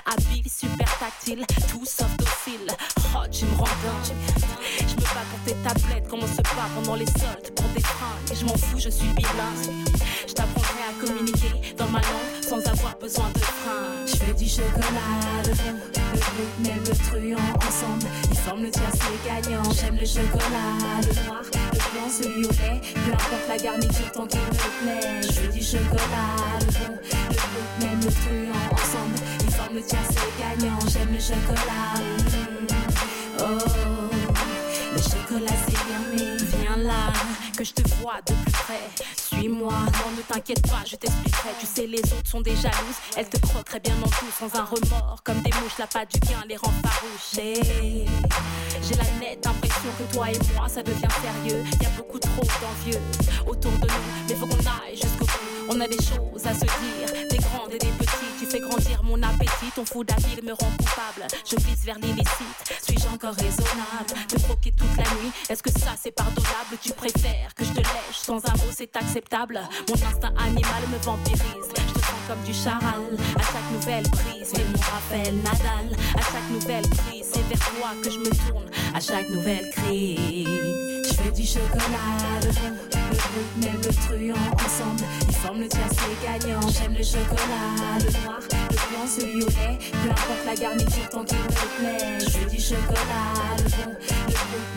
[0.05, 2.67] habile, super tactile, tout sauf docile.
[3.17, 4.15] Oh, tu me rends dingue.
[5.15, 8.33] Bats pour tes tablettes, se bat pendant les soldes pour des fringues.
[8.33, 9.87] Et je m'en fous, je suis bilingue.
[10.27, 14.07] Je t'apprendrai à communiquer dans ma langue sans avoir besoin de frein.
[14.07, 15.79] Je fais du chocolat, le bon,
[16.15, 18.07] le brut, même le truand ensemble.
[18.31, 19.71] Ils forment le tiercé gagnant.
[19.73, 20.73] J'aime le chocolat,
[21.05, 22.81] le noir, le blanc, celui au lait.
[22.95, 24.47] Peu importe la garniture tant qu'il me
[24.81, 25.21] plaît.
[25.23, 26.97] Je fais du chocolat, le bon,
[27.29, 29.19] le brut, même le truand ensemble.
[29.45, 30.79] Ils forment le tiercé gagnant.
[30.89, 32.01] J'aime le chocolat.
[33.41, 33.92] Oh,
[35.03, 37.13] chocolat c'est bien, Viens là,
[37.57, 38.81] que je te vois de plus près.
[39.17, 41.51] Suis-moi, non, ne t'inquiète pas, je t'expliquerai.
[41.61, 44.65] Tu sais, les autres sont des jalouses, elles te croqueraient bien en tout, sans un
[44.65, 45.23] remords.
[45.25, 47.35] Comme des mouches, la patte du gain les rend farouches.
[47.35, 51.65] J'ai la nette impression que toi et moi, ça devient sérieux.
[51.81, 53.01] Y a beaucoup trop d'envieux
[53.47, 55.52] autour de nous, mais faut qu'on aille jusqu'au bout.
[55.69, 58.39] On a des choses à se dire, des grandes et des petites.
[58.39, 61.27] Tu fais grandir mon appétit, ton fou d'habile me rend coupable.
[61.49, 65.95] Je glisse vers l'illicite, suis-je encore raisonnable Te croquer toute la nuit, est-ce que ça
[66.01, 66.77] c'est pardonnable?
[66.83, 69.61] Tu préfères que je te lèche sans un mot, c'est acceptable?
[69.89, 73.03] Mon instinct animal me vampirise, je te sens comme du charal.
[73.37, 75.99] À chaque nouvelle prise, c'est mon Raphaël Nadal.
[76.17, 78.69] À chaque nouvelle prise, c'est vers toi que je me tourne.
[78.95, 85.05] À chaque nouvelle crise, du chocolat, le bon, le même le truand ensemble.
[85.29, 86.61] Ils forment le tiercé gagnant.
[86.71, 89.47] J'aime le chocolat, le noir, le blanc, celui au.
[89.47, 91.49] Peu importe la garniture tant qu'il me
[91.79, 92.19] plaît.
[92.21, 93.95] Je du chocolat, le bon,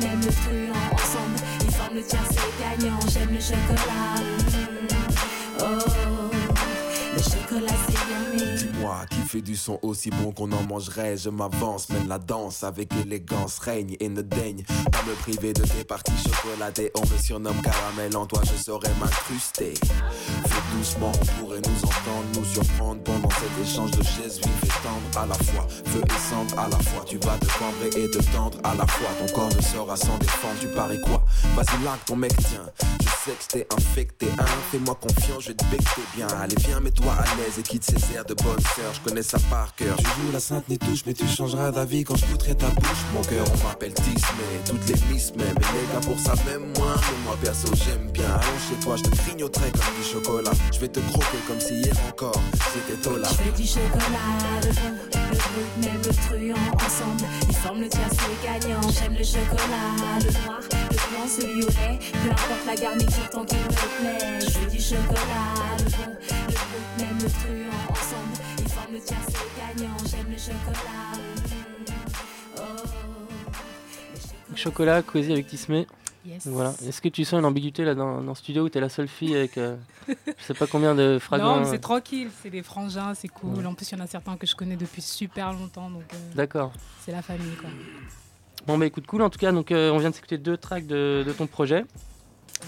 [0.02, 1.38] le même le truand ensemble.
[1.66, 3.00] Ils forment le tiercé gagnant.
[3.12, 4.22] J'aime le chocolat.
[4.22, 4.88] mm.
[5.62, 6.32] Oh,
[7.16, 7.95] le chocolat c'est
[9.10, 11.18] qui fait du son aussi bon qu'on en mangerait.
[11.18, 15.64] Je m'avance, mène la danse avec élégance, règne et ne daigne pas me priver de
[15.64, 16.92] tes parties chocolatées.
[16.96, 19.74] On me surnomme caramel, en toi je saurais m'incruster.
[19.76, 24.65] Fais doucement, on pourrait nous entendre, nous surprendre pendant cet échange de chaises vives
[25.18, 25.68] à la fois.
[25.86, 28.86] Feu et cendre à la fois, tu vas te cambrer et te tendre à la
[28.88, 29.10] fois.
[29.20, 31.24] Ton corps ne sera sans défendre, tu parais quoi?
[31.56, 32.66] Vas-y là, ton mec tient.
[33.02, 34.46] Je sais que t'es infecté, hein.
[34.72, 36.28] Fais-moi confiance, je vais te becter bien.
[36.42, 38.94] Allez, viens, mets-toi à l'aise et quitte ces airs de bonne sœur.
[38.94, 39.96] Je connais ça par cœur.
[39.98, 43.04] Tu joues la sainte ni touche, mais tu changeras d'avis quand je goûterai ta bouche.
[43.14, 45.32] Mon cœur, on m'appelle mais toutes les miss.
[45.36, 46.96] Et les gars, pour ça, même moi.
[46.96, 48.26] Mais moi, perso, j'aime bien.
[48.26, 50.52] Allons chez toi, je te grignoterai comme du chocolat.
[50.72, 52.40] Je vais te croquer comme si hier encore
[52.74, 53.28] c'était Tola.
[53.30, 57.26] Je veux du chocolat, le brut, même le truand ensemble.
[57.48, 58.82] Ils forment le tiercé gagnant.
[58.90, 62.00] J'aime le chocolat, le noir, le blanc, celui au lait.
[62.12, 64.40] Peu importe la garniture tant qu'il me plaît.
[64.42, 66.16] Je veux du chocolat, le bon,
[66.98, 68.36] le même le truand ensemble.
[68.60, 69.98] Ils forment le gagnant.
[70.10, 71.12] J'aime le chocolat.
[72.58, 72.62] Oh.
[74.56, 75.88] Chocolat, Cozy avec Tismé.
[76.26, 76.48] Yes.
[76.48, 76.74] Voilà.
[76.88, 79.08] Est-ce que tu sens une ambiguïté là dans, dans le studio où t'es la seule
[79.08, 79.76] fille avec euh,
[80.08, 80.14] je
[80.44, 83.66] sais pas combien de fragments Non, mais euh, c'est tranquille, c'est des frangins, c'est cool.
[83.68, 86.18] En plus, il y en a certains que je connais depuis super longtemps, donc euh,
[86.36, 86.72] D'accord.
[87.04, 87.70] c'est la famille quoi.
[88.68, 90.88] Bon bah écoute cool en tout cas donc euh, on vient de s'écouter deux tracks
[90.88, 91.86] de, de ton projet.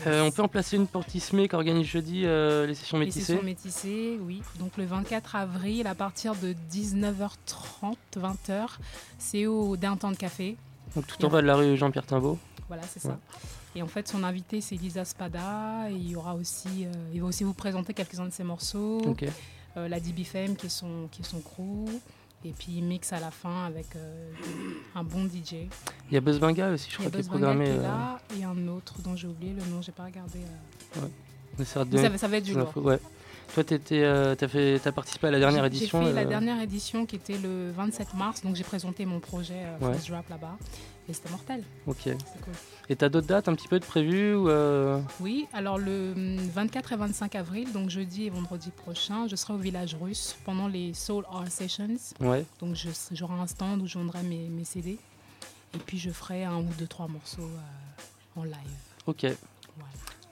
[0.05, 3.05] Euh, on peut en placer une pour Tismé qui organise jeudi euh, les sessions Les
[3.05, 3.25] métissées.
[3.33, 4.43] sessions métissées, oui.
[4.59, 8.67] Donc le 24 avril, à partir de 19h30, 20h,
[9.17, 10.55] c'est au Downtown Café.
[10.95, 12.37] Donc tout en bas de la rue Jean-Pierre Timbaud.
[12.67, 13.09] Voilà, c'est ça.
[13.09, 13.15] Ouais.
[13.75, 15.89] Et en fait, son invité, c'est Lisa Spada.
[15.89, 18.99] Et il, y aura aussi, euh, il va aussi vous présenter quelques-uns de ses morceaux.
[19.05, 19.25] Ok.
[19.77, 21.85] Euh, la DBFM, qui est son, qui est son crew.
[22.45, 24.31] Et puis il mixe à la fin avec euh,
[24.95, 25.53] un bon DJ.
[26.09, 27.65] Il y a Buzz Benga aussi je crois qui est programmé.
[27.65, 30.39] qui est euh, là et un autre dont j'ai oublié le nom, j'ai pas regardé.
[30.39, 31.09] ouais.
[31.57, 32.71] De ça va- ça va être du lourd.
[32.77, 32.99] Ouais.
[33.53, 36.01] Toi t'étais, euh, t'as fait, t'as participé à la dernière J'ai- édition.
[36.01, 39.19] J'ai fait la euh, dernière édition qui était le 27 mars, donc j'ai présenté mon
[39.19, 39.97] projet euh, Ouais.
[40.11, 40.57] Rap là-bas.
[41.09, 41.63] Et c'était mortel.
[41.87, 42.03] Ok.
[42.03, 42.53] Cool.
[42.89, 46.37] Et t'as d'autres dates un petit peu de prévues ou euh, Oui, alors le hum,
[46.53, 50.67] 24 et 25 avril, donc jeudi et vendredi prochain, je serai au village russe pendant
[50.67, 51.87] les Soul Art Sessions.
[52.19, 52.45] Ouais.
[52.59, 54.97] Donc je- j'aurai un stand où je vendrai mes, mes CD.
[55.73, 58.55] Et puis je ferai un ou deux, trois morceaux euh, en live.
[59.07, 59.25] Ok.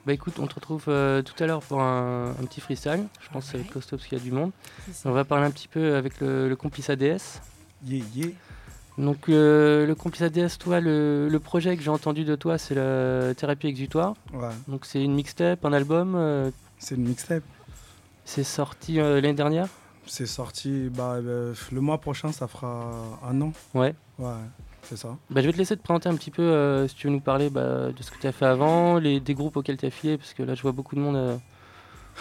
[0.06, 3.06] Bah écoute, on te retrouve euh, tout à l'heure pour un, un petit freestyle.
[3.20, 4.52] Je pense que ça va être costaud parce qu'il y a du monde.
[4.92, 5.08] C'est.
[5.08, 7.40] On va parler un petit peu avec le, le complice ADS.
[7.84, 8.28] Yeah, yeah.
[8.98, 12.74] Donc euh, le complice ADS, toi, le, le projet que j'ai entendu de toi, c'est
[12.76, 14.14] la thérapie exutoire.
[14.32, 14.48] Ouais.
[14.68, 16.14] Donc c'est une mixtape, un album.
[16.14, 17.42] euh, C'est une mixtape.
[18.24, 19.66] c'est sorti euh, l'année dernière?
[20.06, 22.92] C'est sorti bah, euh, le mois prochain, ça fera
[23.28, 23.52] un an.
[23.74, 23.92] Ouais.
[24.20, 24.30] Ouais,
[24.88, 25.16] c'est ça.
[25.30, 27.20] Bah, je vais te laisser te présenter un petit peu, euh, si tu veux nous
[27.20, 29.88] parler bah, de ce que tu as fait avant, les, des groupes auxquels tu as
[29.88, 31.36] affilié, parce que là je vois beaucoup de monde euh,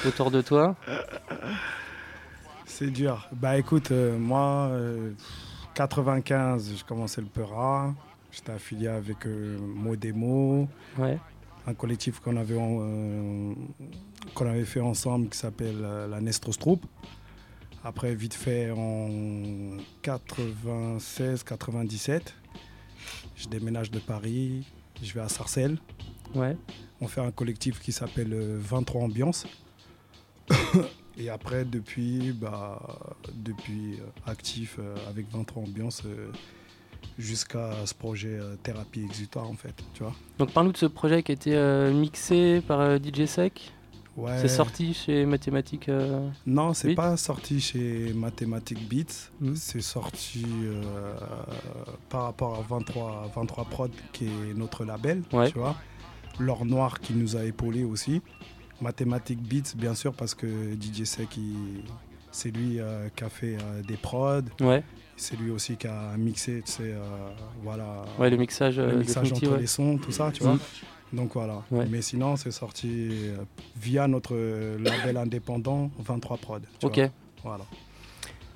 [0.07, 0.75] autour de toi.
[2.65, 3.27] C'est dur.
[3.31, 5.11] Bah écoute, euh, moi, euh,
[5.75, 7.93] 95, je commençais le Peura.
[8.31, 11.17] J'étais affilié avec euh, Modemo, Ouais.
[11.67, 13.55] un collectif qu'on avait, qu'on
[14.45, 16.83] avait fait ensemble qui s'appelle la Nestrostrup.
[17.83, 19.07] Après, vite fait, en
[20.03, 22.21] 96-97,
[23.35, 24.65] je déménage de Paris,
[25.01, 25.77] je vais à Sarcelles.
[26.33, 26.57] Ouais.
[27.01, 29.45] On fait un collectif qui s'appelle euh, 23 Ambiance.
[31.17, 32.81] Et après, depuis, bah,
[33.33, 36.29] depuis euh, actif euh, avec 23 Ambiance euh,
[37.17, 39.73] jusqu'à ce projet euh, Thérapie Exutoire, en fait.
[39.93, 43.25] Tu vois Donc parle-nous de ce projet qui a été euh, mixé par euh, DJ
[43.25, 43.71] Sec.
[44.17, 44.37] Ouais.
[44.39, 45.89] C'est sorti chez Mathématiques.
[45.89, 49.29] euh, Non, c'est pas sorti chez Mathematic Beats.
[49.55, 51.13] C'est sorti euh,
[52.09, 55.21] par rapport à 23, 23 Prod, qui est notre label.
[55.33, 55.51] Ouais.
[55.51, 55.75] Tu vois
[56.39, 58.21] L'or noir qui nous a épaulé aussi.
[58.81, 60.47] Mathematic Beats, bien sûr, parce que
[60.79, 61.83] DJ Sec, il-
[62.31, 64.41] c'est lui euh, qui a fait euh, des prods.
[64.61, 64.83] Ouais.
[65.17, 66.93] C'est lui aussi qui a mixé, tu sais,
[67.63, 68.03] voilà.
[68.19, 70.49] Ouais, le mixage, le mixage entre les sons, tout ça, tu Mhm.
[70.49, 70.59] vois.
[71.13, 71.63] Donc voilà.
[71.71, 71.85] Ouais.
[71.89, 73.37] Mais sinon, c'est sorti euh,
[73.77, 76.63] via notre euh, label indépendant 23 Prod.
[76.83, 76.95] Ok.
[76.97, 77.09] vois.
[77.43, 77.65] Voilà.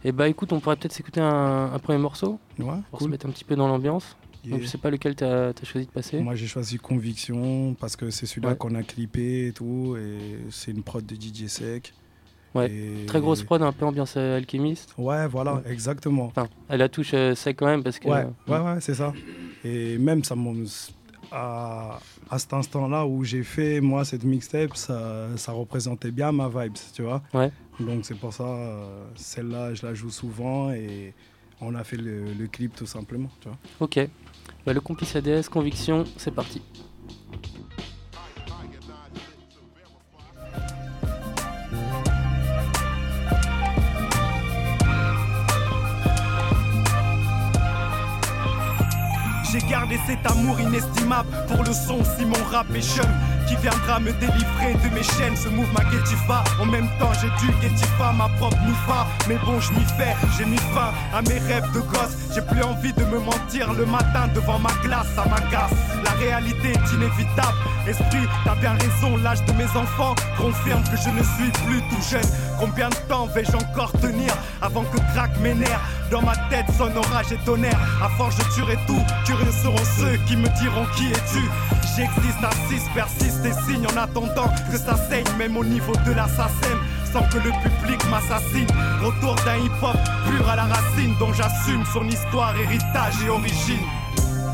[0.04, 3.08] Et bah écoute, on pourrait peut-être s'écouter un, un premier morceau Ouais, pour cool.
[3.08, 4.16] se mettre un petit peu dans l'ambiance.
[4.46, 4.54] Yeah.
[4.56, 6.20] Donc je sais pas lequel tu as, choisi de passer.
[6.22, 8.56] Moi, j'ai choisi Conviction parce que c'est celui-là Ouais.
[8.58, 9.98] qu'on a clippé et tout.
[10.00, 11.94] Et c'est une prod de DJ Sec.
[12.56, 12.72] Ouais.
[12.72, 14.96] Et- Très grosse prod, un peu ambiance euh, alchimiste.
[14.98, 16.26] Ouais, voilà, exactement.
[16.26, 18.08] Enfin, elle la touche euh, sec quand même parce que.
[18.08, 19.14] Ouais, ouais, ouais, c'est ça.
[19.66, 20.56] Et même, ça m'en-
[21.32, 22.00] à,
[22.30, 26.74] à cet instant-là où j'ai fait, moi, cette mixtape, ça, ça représentait bien ma vibe,
[26.94, 27.22] tu vois.
[27.34, 27.52] Ouais.
[27.80, 31.14] Donc c'est pour ça, euh, celle-là, je la joue souvent et
[31.62, 33.58] on a fait le, le clip tout simplement, tu vois.
[33.80, 34.00] Ok.
[34.66, 36.62] Bah, le complice ADS, conviction, c'est parti.
[49.90, 54.12] Gardé cet amour inestimable pour le son si mon rap est jeune qui viendra me
[54.14, 55.36] délivrer de mes chaînes.
[55.36, 56.44] Ce move ma Getifa.
[56.62, 59.08] En même temps, j'ai dû Getifa ma propre Nifa.
[59.28, 62.16] Mais bon, je m'y fais, j'ai mis fin à mes rêves de gosse.
[62.34, 65.72] J'ai plus envie de me mentir le matin devant ma glace, ça m'agace.
[66.04, 67.58] La réalité est inévitable.
[67.88, 72.02] Esprit, t'as bien raison, l'âge de mes enfants confirme que je ne suis plus tout
[72.10, 72.30] jeune.
[72.60, 75.82] Combien de temps vais-je encore tenir avant que craque mes nerfs
[76.12, 77.80] Dans ma tête sonne orage et tonnerre.
[78.04, 79.02] À force, je tuerai tout.
[79.26, 81.44] Curieux seront ceux qui me diront qui es-tu.
[81.96, 86.78] J'existe, assiste, persiste et signe en attendant que ça saigne, même au niveau de l'assassin.
[87.12, 88.68] Sans que le public m'assassine.
[89.02, 89.98] Retour d'un hip-hop
[90.30, 93.86] pur à la racine, dont j'assume son histoire, héritage et origine.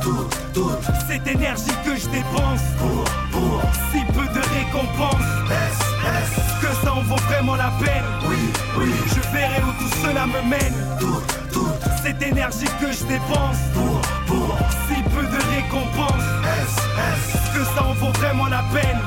[0.01, 0.71] Tout, tout,
[1.07, 3.61] cette énergie que je dépense pour, pour
[3.91, 5.26] si peu de récompense.
[5.49, 8.05] Est-ce que ça en vaut vraiment la peine?
[8.30, 8.38] Oui,
[8.78, 10.76] oui, je verrai où tout cela me mène.
[10.99, 11.21] Tout,
[11.51, 11.67] tout,
[12.03, 14.57] cette énergie que je dépense pour, pour
[14.88, 16.23] si peu de récompense.
[16.43, 18.99] Est-ce que ça en vaut vraiment la peine?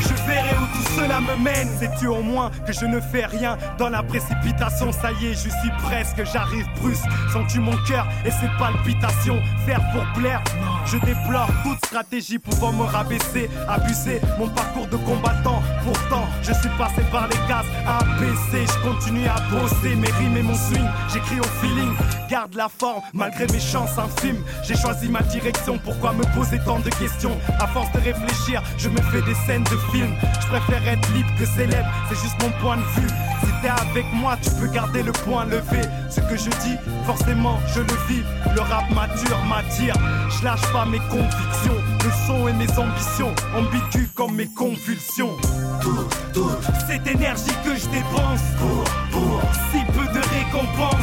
[0.00, 1.68] Je verrai où tout cela me mène.
[1.78, 4.92] Sais-tu au moins que je ne fais rien dans la précipitation?
[4.92, 7.04] Ça y est, je suis presque, j'arrive brusque.
[7.32, 9.40] Sens-tu mon cœur et ses palpitations?
[9.66, 10.42] Faire pour plaire?
[10.86, 15.62] Je déplore toute stratégie pouvant me rabaisser, abuser mon parcours de combattant.
[15.84, 18.66] Pourtant, je suis passé par les cases ABC.
[18.66, 20.84] Je continue à bosser mes rimes et mon swing.
[21.12, 21.92] J'écris au feeling,
[22.28, 24.42] garde la forme malgré mes chances infimes.
[24.64, 27.38] J'ai choisi ma direction, pourquoi me poser tant de questions?
[27.60, 30.08] À force de réfléchir, je me fais des de.
[30.40, 33.08] Je préfère être libre que célèbre, c'est juste mon point de vue.
[33.40, 35.82] Si t'es avec moi, tu peux garder le point levé.
[36.10, 38.22] Ce que je dis, forcément, je le vis.
[38.54, 39.94] Le rap mature m'attire.
[40.30, 45.36] Je lâche pas mes convictions, le son et mes ambitions, ambiguës comme mes convulsions.
[45.80, 46.50] Tout, tout,
[46.88, 49.40] cette énergie que je dépense pour, pour
[49.70, 51.02] si peu de récompense.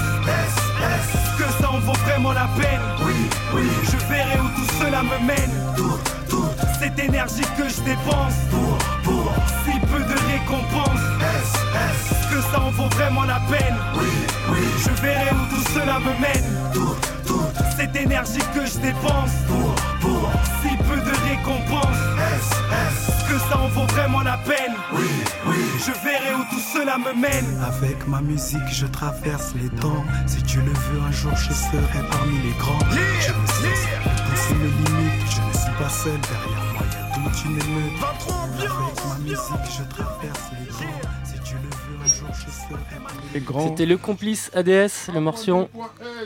[1.60, 2.82] Ça en vaut vraiment la peine?
[3.06, 3.14] Oui,
[3.54, 5.52] oui, je verrai où tout cela me mène.
[5.76, 6.00] Tout,
[6.30, 6.50] tout,
[6.80, 9.34] cette énergie que je dépense pour, pour
[9.66, 11.02] si peu de récompense.
[11.22, 13.78] Est-ce que ça en vaut vraiment la peine?
[13.96, 14.08] Oui,
[14.52, 16.72] oui, je verrai où tout cela me mène.
[16.74, 16.96] Tout,
[17.28, 17.42] tout,
[17.78, 20.32] cette énergie que je dépense pour, pour
[20.62, 21.98] si peu de récompense.
[22.28, 24.76] Est-ce que ça en vaut vraiment la peine?
[24.94, 25.10] Oui,
[25.48, 26.49] oui, je verrai où
[26.80, 27.62] cela me mène.
[27.64, 30.04] Avec ma musique, je traverse les temps.
[30.28, 32.80] Si tu le veux, un jour, je serai parmi les grands.
[32.90, 35.30] Je de pousser mes limites.
[35.30, 36.20] Je ne suis pas seul.
[36.22, 38.04] Derrière moi, il y a toute une émeute.
[38.04, 38.70] Avec
[39.06, 41.10] ma musique, je traverse les temps.
[41.26, 43.68] Si tu le veux, un jour, je serai parmi les grands.
[43.68, 45.70] C'était le complice ADS, le morceau.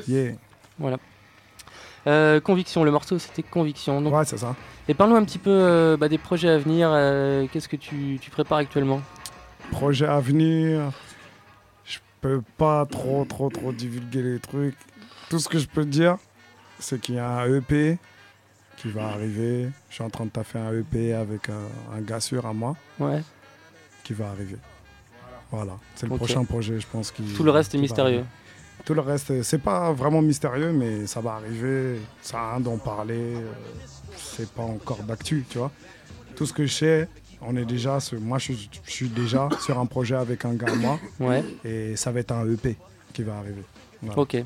[0.07, 0.33] Yeah.
[0.77, 0.97] Voilà.
[2.05, 4.01] Euh, conviction, le morceau c'était Conviction.
[4.01, 4.55] Donc, ouais, c'est ça.
[4.89, 6.89] Et parle-nous un petit peu euh, bah, des projets à venir.
[6.91, 9.01] euh, Qu'est-ce que tu, tu prépares actuellement?
[9.73, 10.91] Projet à venir,
[11.83, 14.75] je peux pas trop, trop, trop divulguer les trucs.
[15.29, 16.17] Tout ce que je peux dire,
[16.79, 17.97] c'est qu'il y a un EP
[18.77, 19.69] qui va arriver.
[19.89, 21.67] Je suis en train de taffer un EP avec un,
[21.97, 23.21] un gars sûr à moi Ouais.
[24.03, 24.57] qui va arriver.
[25.51, 27.11] Voilà, c'est le prochain projet, je pense.
[27.11, 28.23] Qui, Tout le reste est mystérieux.
[28.85, 31.99] Tout le reste, c'est pas vraiment mystérieux, mais ça va arriver.
[32.21, 33.35] Ça a rien d'en parler.
[33.35, 33.51] euh,
[34.15, 35.71] C'est pas encore d'actu, tu vois.
[36.35, 37.09] Tout ce que je sais,
[37.47, 40.71] on est déjà, sur- moi je, je suis déjà sur un projet avec un gars
[40.71, 40.99] à moi.
[41.19, 41.43] Ouais.
[41.65, 42.75] Et ça va être un EP
[43.13, 43.63] qui va arriver.
[44.01, 44.19] Voilà.
[44.19, 44.37] Ok.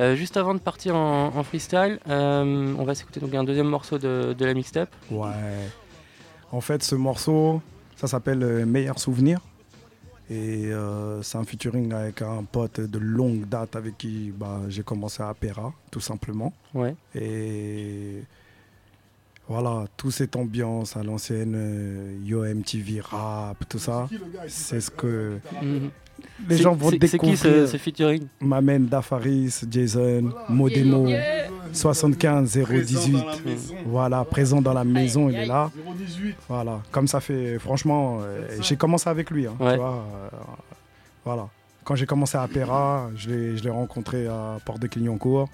[0.00, 3.68] Euh, juste avant de partir en, en freestyle, euh, on va s'écouter donc un deuxième
[3.68, 4.90] morceau de, de la mixtape.
[5.10, 5.30] Ouais.
[6.50, 7.60] En fait, ce morceau,
[7.96, 9.40] ça s'appelle euh, Meilleur Souvenir.
[10.30, 14.82] Et euh, c'est un featuring avec un pote de longue date avec qui bah, j'ai
[14.82, 16.54] commencé à Pera, tout simplement.
[16.72, 16.94] Ouais.
[17.14, 18.22] Et
[19.52, 24.08] voilà, toute cette ambiance à l'ancienne, euh, Yo MTV rap, tout ça,
[24.48, 25.90] c'est ce que Mhm.
[26.48, 27.38] les gens vont c'est- c'est qui découvrir.
[27.38, 31.06] ce- ce featuring M'amène Dafaris, Jason, Modemo,
[31.72, 33.24] 75 018.
[33.86, 35.70] Voilà, présent dans la maison, il est là.
[36.48, 39.46] Voilà, comme ça fait, franchement, euh, j'ai commencé avec lui.
[39.46, 40.28] hein, tu vois, euh,
[41.24, 41.48] voilà.
[41.84, 45.48] Quand j'ai commencé à Pera, je l'ai je l'ai rencontré à Porte de Clignancourt.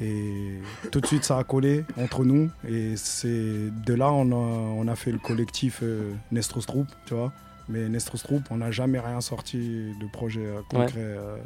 [0.00, 0.60] Et
[0.92, 2.50] tout de suite, ça a collé entre nous.
[2.68, 7.14] Et c'est de là, on a, on a fait le collectif euh, Nestros Troupe, tu
[7.14, 7.32] vois.
[7.68, 10.92] Mais Nestros Troupe, on n'a jamais rien sorti de projet euh, concret.
[10.98, 11.36] euh,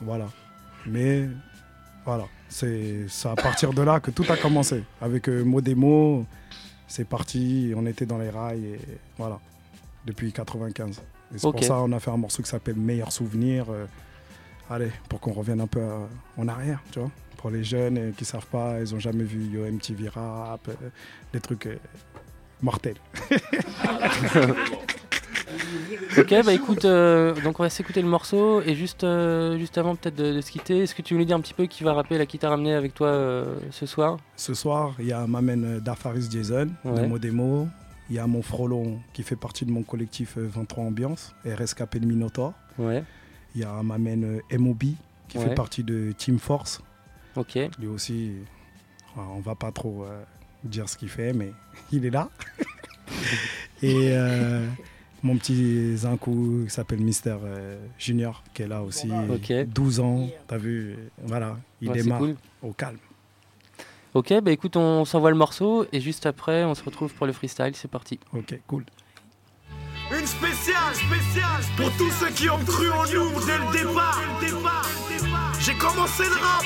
[0.00, 0.28] voilà.
[0.86, 1.28] Mais
[2.06, 4.82] Voilà, c'est à partir de là que tout a commencé.
[5.02, 6.24] Avec euh, Modemo,
[6.86, 8.80] c'est parti, on était dans les rails et
[9.18, 9.38] voilà,
[10.06, 10.96] depuis 95.
[11.34, 13.66] Et c'est pour ça qu'on a fait un morceau qui s'appelle Meilleur souvenir.
[14.70, 15.82] allez, pour qu'on revienne un peu
[16.38, 17.10] en arrière, tu vois.
[17.38, 20.74] Pour les jeunes euh, qui savent pas, ils ont jamais vu Yo MTV Rap, euh,
[21.32, 21.76] des trucs euh,
[22.60, 22.96] mortels.
[26.18, 29.96] Ok, bah écoute, euh, donc on va s'écouter le morceau et juste, euh, juste avant
[29.96, 31.84] peut-être de, de se quitter, est-ce que tu veux nous dire un petit peu qui
[31.84, 34.18] va rapper, là, qui t'a ramené avec toi euh, ce soir?
[34.36, 37.06] Ce soir, il y a Mamen Dafaris Jason de Ouais.
[37.06, 37.68] Modemo.
[38.10, 41.98] Il y a mon frelon qui fait partie de mon collectif euh, 23 Ambiance, RSKP
[41.98, 42.54] de Minotaur.
[42.78, 43.04] Ouais.
[43.54, 44.84] Il y a Mamen MOB
[45.28, 45.44] qui Ouais.
[45.44, 46.80] fait partie de Team Force.
[47.38, 47.58] Ok.
[47.78, 48.32] Lui aussi,
[49.16, 50.22] euh, on va pas trop euh,
[50.64, 51.52] dire ce qu'il fait, mais
[51.92, 52.28] il est là.
[53.82, 54.66] Et euh,
[55.22, 59.10] mon petit Zinkou qui s'appelle Mister euh, Junior qui est là aussi.
[59.30, 59.52] Ok.
[59.66, 62.36] 12 ans, t'as vu, voilà, il Ouais, démarre cool.
[62.62, 62.98] au calme.
[64.14, 67.32] Ok, bah écoute, on s'envoie le morceau et juste après, on se retrouve pour le
[67.32, 68.18] freestyle, c'est parti.
[68.32, 68.84] Ok, cool.
[70.10, 74.18] Une spéciale, spéciale pour tous ceux qui ont cru en nous dès le départ.
[75.72, 76.64] Rap, commencé le rap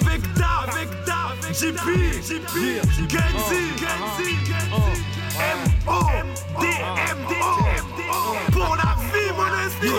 [0.00, 1.86] avec Da, avec Da, JP,
[2.22, 2.56] JP,
[3.08, 4.36] Genzi, Genzi,
[5.38, 5.90] M O
[6.60, 9.90] D M O pour la vie, mon esprit.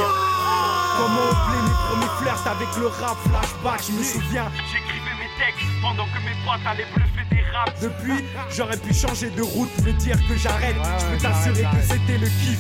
[0.97, 4.51] Comment oublier mes premiers flirts avec le rap flashback, je me souviens.
[4.71, 7.81] J'écrivais mes textes pendant que mes potes allaient bluffer des raps.
[7.81, 10.75] Depuis, j'aurais pu changer de route, me dire que j'arrête.
[10.99, 12.59] Je peux t'assurer que c'était le kiff.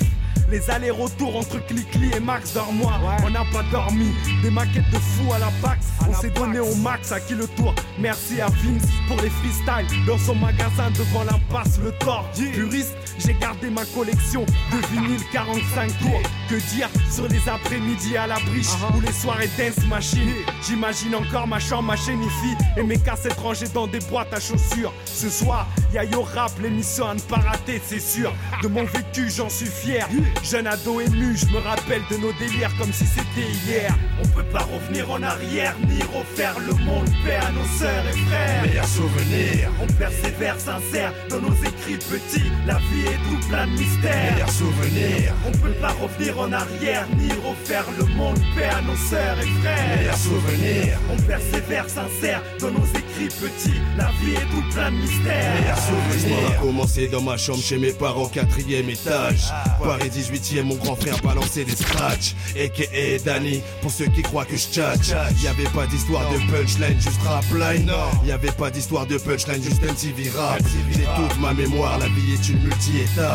[0.51, 2.93] Les allers-retours entre Clicli et Max moi,
[3.23, 4.07] on n'a pas dormi.
[4.41, 7.47] Des maquettes de fou à la Pax, on s'est donné au max à qui le
[7.47, 7.75] tour.
[7.99, 12.27] Merci à Vince pour les freestyles dans son magasin devant l'impasse Le Thor.
[12.33, 16.21] Puriste, j'ai gardé ma collection de vinyle 45 tours.
[16.49, 20.33] Que dire sur les après-midi à la briche ou les soirées dance machine.
[20.65, 24.39] J'imagine encore ma chambre, ma chaîne IFI et mes cassettes rangées dans des boîtes à
[24.39, 24.93] chaussures.
[25.05, 28.33] Ce soir, y'a Yo Rap, l'émission à ne pas rater, c'est sûr.
[28.63, 30.07] De mon vécu, j'en suis fier.
[30.43, 33.93] Jeune ado ému, je me rappelle de nos délires comme si c'était hier.
[34.23, 37.09] On peut pas revenir en arrière ni refaire le monde.
[37.25, 38.63] Paix à nos sœurs et frères.
[38.63, 39.69] Meilleur souvenir.
[39.81, 42.51] On persévère sincère dans nos écrits petits.
[42.65, 44.33] La vie est tout plein de mystères.
[44.33, 45.33] Meilleur souvenir.
[45.47, 48.39] On peut pas revenir en arrière ni refaire le monde.
[48.55, 49.97] Paix à nos sœurs et frères.
[49.97, 50.99] Meilleur souvenir.
[51.11, 53.79] On persévère sincère dans nos écrits petits.
[53.97, 55.53] La vie est tout plein de mystères.
[55.61, 56.37] Meilleur souvenir.
[56.49, 59.51] a commencé dans ma chambre chez mes parents, quatrième étage.
[59.81, 62.35] Paris 18ème, mon grand frère balançait des scratchs.
[62.55, 63.19] A.K.A.
[63.23, 65.09] Danny, pour ceux qui croient que je tchatch.
[65.43, 67.91] Y'avait pas d'histoire de punchline, juste rapline.
[68.25, 70.59] Y'avait pas d'histoire de punchline, juste MTV rap.
[70.91, 72.59] J'ai toute ma mémoire, la vie est une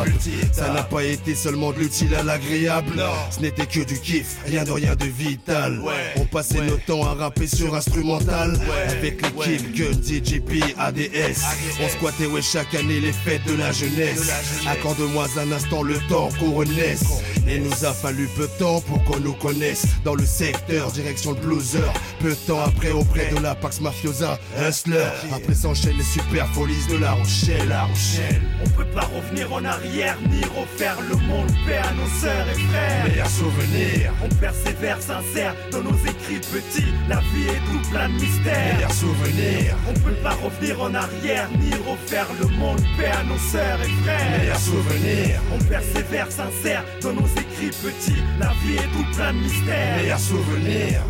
[0.04, 0.52] multi-étape.
[0.52, 3.02] Ça n'a pas été seulement de l'utile à l'agréable.
[3.30, 5.80] Ce n'était que du kiff, rien de rien de vital.
[6.16, 8.58] On passait nos temps à rapper sur instrumental.
[8.88, 11.40] Avec l'équipe Gun, DJP, ADS.
[11.82, 14.30] On squattait ouais chaque année les fêtes de la jeunesse.
[14.66, 17.22] Accorde-moi un instant le temps qu'on renaisse.
[17.46, 19.86] Il nous a fallu peu de temps pour qu'on nous connaisse.
[20.04, 21.78] Dans le secteur, direction le blueser.
[22.20, 25.06] Peu de temps après, auprès de la Pax Mafiosa, Hustler.
[25.34, 27.68] Après s'enchaînent les super folies de La Rochelle.
[27.68, 28.42] La Rochelle.
[28.64, 31.50] On peut pas revenir en arrière ni refaire le monde.
[31.66, 33.04] Paix à nos sœurs et frères.
[33.08, 34.12] Meilleur souvenir.
[34.22, 36.92] On persévère sincère dans nos écrits petits.
[37.08, 38.74] La vie est tout plein de mystères.
[38.74, 39.76] Meilleur souvenir.
[39.88, 42.80] On peut pas revenir en arrière ni refaire le monde.
[42.98, 44.38] Paix à nos sœurs et frères.
[44.38, 45.40] Meilleur souvenir.
[45.52, 48.22] On persévère sincère dans nos écrits petits.
[48.38, 49.96] La vie est tout plein de mystères.
[49.96, 51.02] Meilleur souvenir.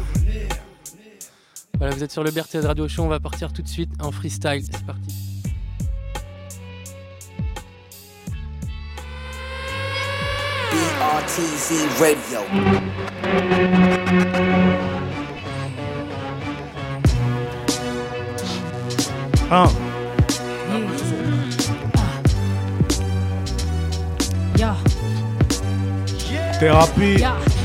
[1.79, 4.13] Voilà, vous êtes sur le BRTZ Radio Show, on va partir tout de suite en
[4.13, 5.15] freestyle, c'est parti.
[10.71, 12.41] BRTZ Radio.
[19.51, 19.69] Ah.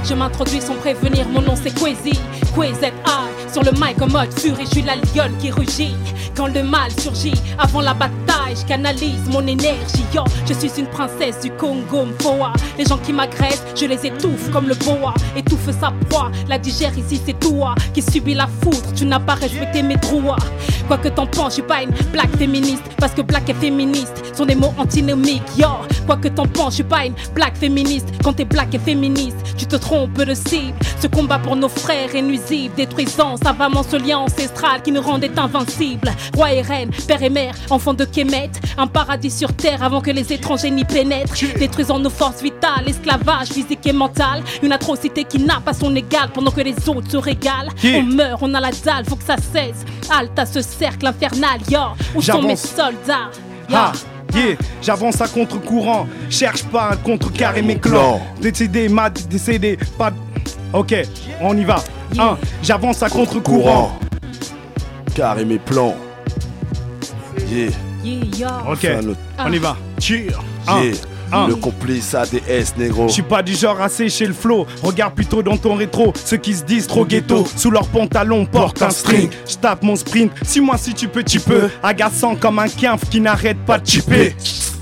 [0.03, 4.65] Je m'introduis sans prévenir, mon nom c'est Quazet I, sur le mic en mode furie,
[4.65, 5.95] je suis la lionne qui rugit.
[6.35, 10.05] Quand le mal surgit, avant la bataille, je canalise mon énergie.
[10.13, 12.53] Yo, je suis une princesse du Congo Mpoa.
[12.77, 15.13] Les gens qui m'agressent, je les étouffe comme le boa.
[15.35, 18.93] Étouffe sa proie, la digère ici c'est toi qui subit la foudre.
[18.95, 20.37] Tu n'as pas respecté mes droits.
[20.87, 22.83] Quoi que t'en penses, je suis pas une black féministe.
[22.97, 25.43] Parce que black et féministe sont des mots antinomiques.
[25.57, 25.67] Yo,
[26.05, 28.07] quoi que t'en penses, je suis pas une black féministe.
[28.23, 30.77] Quand t'es black et féministe, tu te trompes de cible.
[30.99, 35.37] Ce combat pour nos frères est nuisible, détruisant savamment ce lien ancestral qui nous rendait
[35.37, 36.11] invincibles.
[36.35, 38.05] Roi et reine, père et mère, enfants de
[38.77, 41.35] Un paradis sur terre avant que les étrangers n'y pénètrent.
[41.57, 44.43] Détruisant nos forces vitales esclavage physique et mental.
[44.63, 47.71] Une atrocité qui n'a pas son égal pendant que les autres se régalent.
[47.83, 49.83] On meurt, on a la dalle, faut que ça cesse.
[50.09, 51.79] Halte à ce cercle infernal, yo.
[52.15, 52.61] Où sont mes J'avance.
[52.61, 53.29] soldats?
[53.69, 53.75] Yo.
[53.75, 53.91] Ah,
[54.33, 56.07] yeah, j'avance à contre-courant.
[56.29, 58.21] Cherche pas à contrecarrer mes clans.
[58.41, 60.11] Décidé, m'a décédé, pas.
[60.73, 60.95] Ok,
[61.41, 61.77] on y va.
[62.63, 63.97] J'avance à contre-courant.
[65.15, 65.95] Carré mes plans.
[67.49, 67.71] Yeah.
[68.71, 68.87] Ok,
[69.39, 69.77] on y va.
[69.99, 70.31] Cheer.
[70.67, 70.93] Un, Yeah.
[71.31, 71.47] un.
[71.47, 73.07] Le complice ADS, négro.
[73.07, 74.65] Je suis pas du genre à sécher le flow.
[74.81, 76.11] Regarde plutôt dans ton rétro.
[76.25, 77.45] Ceux qui se disent trop ghetto.
[77.55, 79.29] Sous leurs pantalons portent un string.
[79.47, 80.31] Je tape mon sprint.
[80.43, 81.69] Si moi si tu peux, tu peux.
[81.83, 84.35] Agaçant comme un quinf qui n'arrête pas de chipper.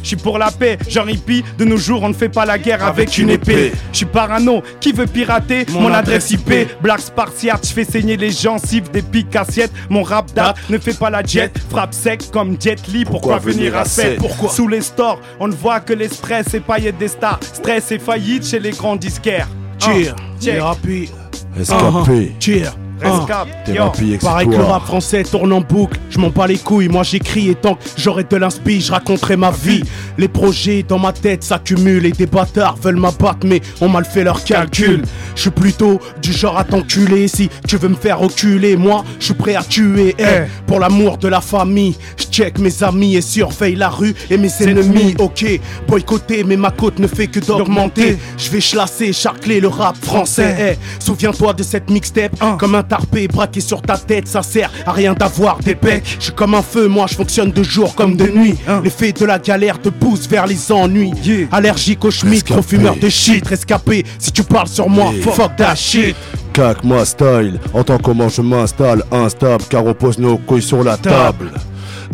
[0.08, 1.44] Je suis pour la paix, genre hippie.
[1.58, 3.74] De nos jours, on ne fait pas la guerre avec, une épée.
[3.92, 6.50] Je suis parano, qui veut pirater mon, adresse IP
[6.82, 9.74] Black Spartiate, je fais saigner les gencives des piques assiettes.
[9.90, 11.52] Mon rap date ne fait pas la jet.
[11.70, 13.04] Frappe sec comme Jet Li.
[13.04, 14.18] Pourquoi, Pourquoi venir à 7 7?
[14.20, 14.50] Pourquoi?
[14.50, 17.42] Sous les stores, on ne voit que les stress et paillettes des stars.
[17.42, 19.50] Stress et faillite chez les grands disquaires.
[19.78, 20.56] Cheer, Un, check.
[20.56, 21.10] thérapie.
[21.60, 22.32] Escapé.
[23.04, 23.26] Ah.
[24.22, 27.50] Pareil que le rap français tourne en boucle, je m'en bats les couilles, moi j'écris
[27.50, 29.84] et tant que j'aurai de l'inspi, je raconterai ma vie.
[30.18, 34.24] Les projets dans ma tête s'accumulent et des bâtards veulent m'abattre mais on mal fait
[34.24, 35.04] leurs calculs.
[35.36, 39.26] Je suis plutôt du genre à t'enculer si tu veux me faire reculer, moi je
[39.26, 40.16] suis prêt à tuer.
[40.18, 40.24] eh,
[40.66, 44.52] pour l'amour de la famille, je check mes amis et surveille la rue et mes
[44.62, 45.16] ennemis.
[45.18, 48.18] Ok, boycotter mais ma côte ne fait que d'augmenter.
[48.38, 50.56] Je vais chlasser, charcler le rap français.
[50.74, 51.04] eh.
[51.04, 55.14] Souviens-toi de cette mixtape comme un tarpé braqué sur ta tête, ça sert à rien
[55.14, 56.04] d'avoir des becs.
[56.20, 58.56] Je suis comme un feu, moi je fonctionne de jour comme de nuit.
[58.84, 61.14] L'effet de la galère te pousse vers les ennuis.
[61.52, 64.06] Allergique au schmitt, trop fumeur de shit, rescapé.
[64.20, 66.16] Si tu parles sur moi, fuck that shit.
[66.54, 70.98] Cac ma style, entends comment je m'installe, instable, car on pose nos couilles sur la
[70.98, 71.52] table.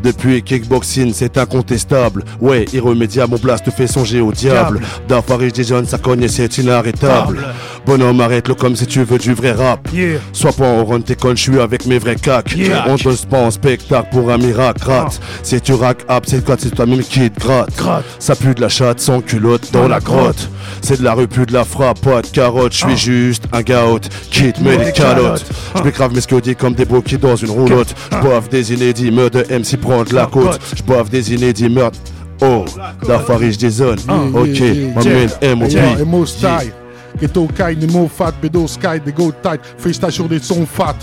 [0.02, 2.24] Depuis kickboxing, c'est incontestable.
[2.41, 4.82] Ouais, irrémédiable, mon blast te fait songer au diable.
[5.08, 7.46] D'Afaris des jeunes, ça cogne et c'est inarrêtable.
[7.86, 9.88] Bonhomme, arrête-le comme si tu veux du vrai rap.
[10.31, 12.55] Sois pas en run, t'es con, je suis avec mes vrais cacs.
[12.55, 12.86] Yeah.
[12.88, 15.19] On te pas en spectacle pour un miracle, rate.
[15.43, 17.73] Si tu rack up, c'est quoi, c'est toi-même qui te gratte.
[18.19, 20.49] Ça pue de la chatte sans culotte dans la grotte.
[20.81, 22.73] C'est de la rue, plus de la frappe, pas de carotte.
[22.73, 25.45] Je suis juste un gaout qui te met des calottes.
[25.84, 27.93] Je grave mes scodis comme des broquis dans une roulotte.
[28.11, 30.59] Je boive des inédits, meurtre de MC prend de la côte.
[30.75, 31.99] Je boive des inédits, meurtre.
[32.41, 32.65] Oh,
[33.07, 33.99] d'Afaris des zones.
[34.34, 34.61] Ok,
[34.95, 35.01] ma.
[35.01, 36.73] Yeah, emo style.
[37.20, 39.61] Ghetto kai, Nemo fat, Bedo sky, des go tight.
[39.78, 40.95] Freestyle sur des sons fat.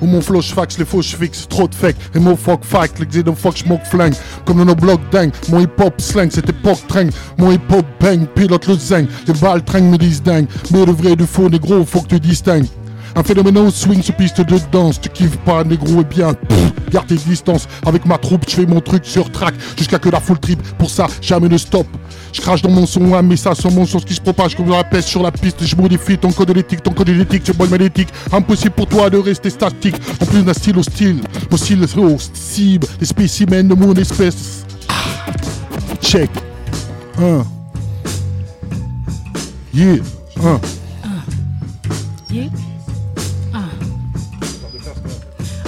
[0.00, 1.96] Où mon flow fax, les faux fixe, trop de fake.
[2.14, 4.14] Emo fuck fight, les xéno fuck smoke flingue.
[4.44, 7.10] Comme dans nos blocs dingue, mon hip hop slang, cette époque tringue.
[7.38, 9.08] Mon hip hop bang, pilote le zinc.
[9.26, 10.46] Les balles tringuent me disent dingue.
[10.70, 12.66] Mais le vrai et du faux, négro, faut que tu distingues.
[13.16, 16.34] Un phénomène au swing sur piste de danse, tu kiffes pas, négro, et bien,
[17.02, 17.66] tes distances.
[17.84, 20.62] Avec ma troupe, je fais mon truc sur track, jusqu'à que la foule trip.
[20.78, 21.86] Pour ça, jamais ne stop.
[22.32, 24.76] Je crache dans mon son un message sur mon ce qui se propage comme dans
[24.76, 25.64] la peste sur la piste.
[25.64, 28.08] Je modifie ton code éthique, ton code génétique, c'est bon magnétique.
[28.32, 29.96] Impossible pour toi de rester statique.
[30.20, 31.20] En plus d'un style hostile,
[31.50, 31.56] au
[32.32, 34.64] cible, les spécimens de mon espèce.
[34.88, 34.94] Ah.
[36.00, 36.30] Check.
[37.18, 37.44] Un.
[39.72, 39.96] Yeah.
[40.42, 40.60] Un.
[42.30, 42.50] Yeah.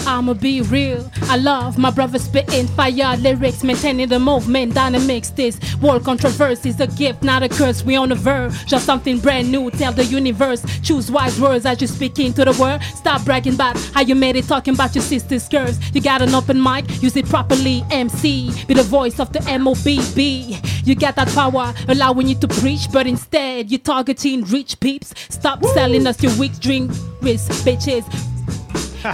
[0.06, 1.10] I'ma be real.
[1.22, 5.30] I love my brother spitting fire lyrics, maintaining the movement, dynamics.
[5.30, 7.82] This world controversy is a gift, not a curse.
[7.82, 9.70] We on the verge of something brand new.
[9.72, 12.82] Tell the universe, choose wise words as you speak into the world.
[12.94, 15.78] Stop bragging about how you made it, talking about your sister's curves.
[15.92, 17.84] You got an open mic, use it properly.
[17.90, 20.86] MC, be the voice of the MOBB.
[20.86, 25.14] You got that power, allowing you to preach, but instead you're targeting rich peeps.
[25.30, 28.35] Stop selling us your weak drink, wrist bitches.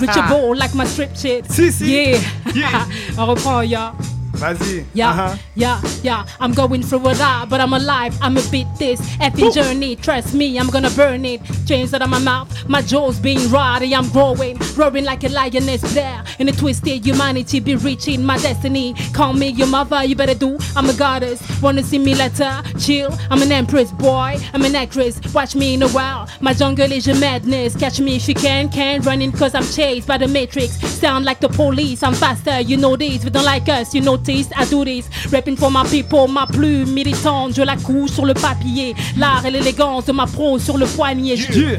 [0.01, 1.51] Reachable like my strip shit.
[1.51, 2.13] Si, si.
[2.55, 2.87] Yeah.
[3.19, 3.95] On reprend, yeah.
[4.43, 4.85] Vas-y.
[4.93, 5.37] Yeah, Uh-huh.
[5.55, 6.25] yeah, yeah.
[6.41, 8.13] I'm going through a lot, but I'm alive.
[8.21, 9.95] I'm a beat this effing journey.
[9.95, 11.41] Trust me, I'm gonna burn it.
[11.65, 13.95] Chains out of my mouth, my jaws being rotty.
[13.95, 16.25] I'm growing, roaring like a lioness there.
[16.41, 18.95] In a twisted humanity, be reaching my destiny.
[19.13, 20.59] Call me your mother, you better do.
[20.75, 21.39] I'm a goddess.
[21.63, 22.53] Wanna see me later?
[22.81, 23.17] Chill.
[23.31, 24.39] I'm an empress, boy.
[24.53, 25.21] I'm an actress.
[25.33, 26.29] Watch me in a while.
[26.41, 27.77] My jungle is your madness.
[27.77, 28.69] Catch me if you can.
[28.71, 30.73] Can't running cause I'm chased by the matrix.
[31.01, 32.03] Sound like the police.
[32.03, 33.23] I'm faster, you know this.
[33.23, 34.32] We don't like us, you notice.
[34.37, 35.05] This.
[35.33, 37.55] Rapping for my people, ma plume militante.
[37.57, 38.95] Je la couche sur le papier.
[39.19, 41.37] L'art et l'élégance de ma prose sur le poignet.
[41.37, 41.77] Je-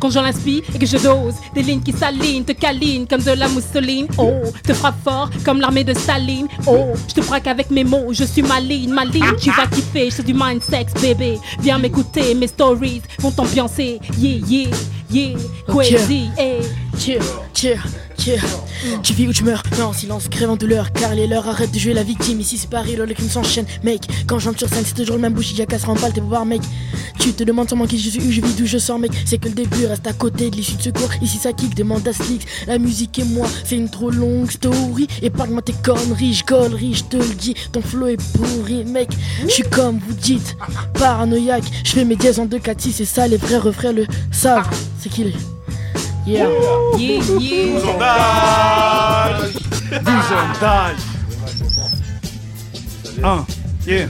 [0.00, 3.30] Quand j'en l'inspire et que je dose Des lignes qui s'alignent, te câlinent comme de
[3.38, 4.32] la mousseline Oh,
[4.66, 8.24] te frappe fort comme l'armée de Staline Oh, je te braque avec mes mots, je
[8.24, 13.00] suis maligne, maligne Tu vas kiffer, c'est du mind sex bébé Viens m'écouter, mes stories
[13.20, 14.68] vont t'ambiancer Yeah, yeah,
[15.08, 15.36] yeah,
[16.36, 16.62] eh
[16.98, 17.20] Chill,
[17.54, 17.78] chill,
[19.02, 21.78] Tu vis ou tu meurs, non, silence, crève en douleur, car les leurs arrête de
[21.78, 22.38] jouer la victime.
[22.38, 24.02] Ici c'est Paris, le crime s'enchaîne, mec.
[24.28, 26.46] Quand j'entre sur scène, c'est toujours le même bouche, y'a qu'à se remballer, t'es voir,
[26.46, 26.62] mec.
[27.18, 29.10] Tu te demandes sûrement qui je suis, où je vis, d'où je sors, mec.
[29.24, 31.10] C'est que le début reste à côté de l'issue de secours.
[31.20, 32.44] Ici ça kick, demande à Slix.
[32.68, 35.08] La musique et moi, c'est une trop longue story.
[35.20, 37.54] Épargne-moi tes conneries, j'gollerie, je te le dis.
[37.72, 39.08] Ton flow est pourri, mec.
[39.42, 40.56] Je suis comme vous dites,
[40.94, 41.64] paranoïaque.
[41.84, 44.70] Je fais mes dièses en 2 4 6 c'est ça, les vrais refrains le savent.
[45.00, 45.34] C'est qui les.
[46.24, 46.48] Yeah.
[46.96, 47.80] Yeah, yeah.
[47.80, 49.52] 12 ans d'âge.
[49.90, 50.96] 12 ans d'âge.
[53.22, 53.46] 1,
[53.86, 54.06] yeah.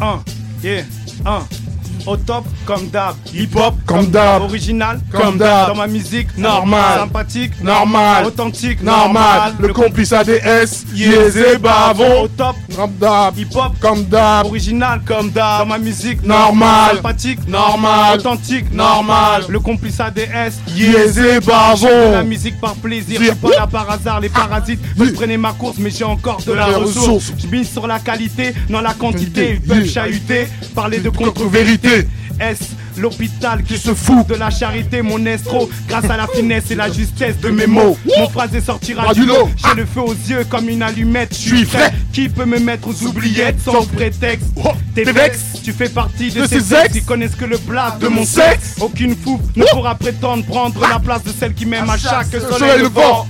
[0.00, 0.24] 1,
[0.62, 0.84] yeah.
[1.24, 1.67] 1
[2.08, 4.42] au top comme d'hab, hip hop Comme d'hab.
[4.42, 5.68] original Comme d'hab.
[5.68, 6.98] dans ma musique Normal.
[7.00, 8.24] sympathique Normal.
[8.26, 9.52] authentique Normal.
[9.58, 10.84] Le complice ADS.
[10.94, 12.22] Yézé Bavon.
[12.24, 13.36] au top Comme d'hab.
[13.38, 14.46] hip hop Comme d'hab.
[14.46, 16.96] original comme d'hab dans ma musique Normal.
[16.96, 18.18] sympathique Normal.
[18.18, 19.42] authentique Normal.
[19.48, 22.12] le complice ADS Yézé Bavon.
[22.12, 25.90] la musique par plaisir, pas là par hasard, les parasites veulent freiner ma course mais
[25.90, 27.32] j'ai encore de la ressource.
[27.38, 31.97] Je mise sur la qualité, non la quantité, ils peuvent chahuter, parler de Contre-vérité.
[32.40, 35.68] Est-ce l'hôpital qui se fout de la charité, mon estro?
[35.88, 39.48] Grâce à la finesse et la justesse de mes mots Mon phrasé sortira du lot.
[39.56, 41.92] J'ai le feu aux yeux comme une allumette, je suis frais.
[42.12, 44.46] Qui peut me mettre aux oubliettes sans prétexte.
[44.56, 44.70] Oh,
[45.04, 48.06] T'es vex, tu fais partie de, De ces ex qui connaissent que le plat de
[48.06, 48.76] De mon sexe.
[48.80, 52.78] Aucune fou ne pourra prétendre prendre la place de celle qui m'aime à chaque soleil
[52.78, 53.26] levant levant.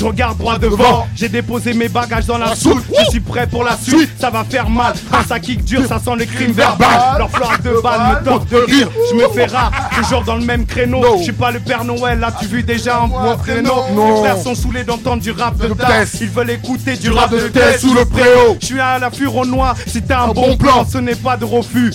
[0.00, 2.82] Je regarde droit devant, j'ai déposé mes bagages dans la La soute.
[2.86, 2.96] soute.
[3.04, 4.94] Je suis prêt pour la suite, ça va faire mal.
[5.10, 7.18] Quand ça kick dur, ça sent le crime verbal Verbal.
[7.18, 8.88] Leur fleur de balles me tente de rire.
[9.10, 11.18] Je me fais rare, toujours dans le même créneau.
[11.18, 13.74] Je suis pas le Père Noël, là tu vu déjà en créneau.
[13.94, 14.14] Non.
[14.14, 16.16] Mes frères sont saoulés d'entendre du rap de test.
[16.22, 18.56] Ils veulent écouter du rap de test sous le préau.
[18.58, 20.86] Je suis à l'affût au noir, si t'as un bon plan, plan.
[20.90, 21.92] ce pas de refus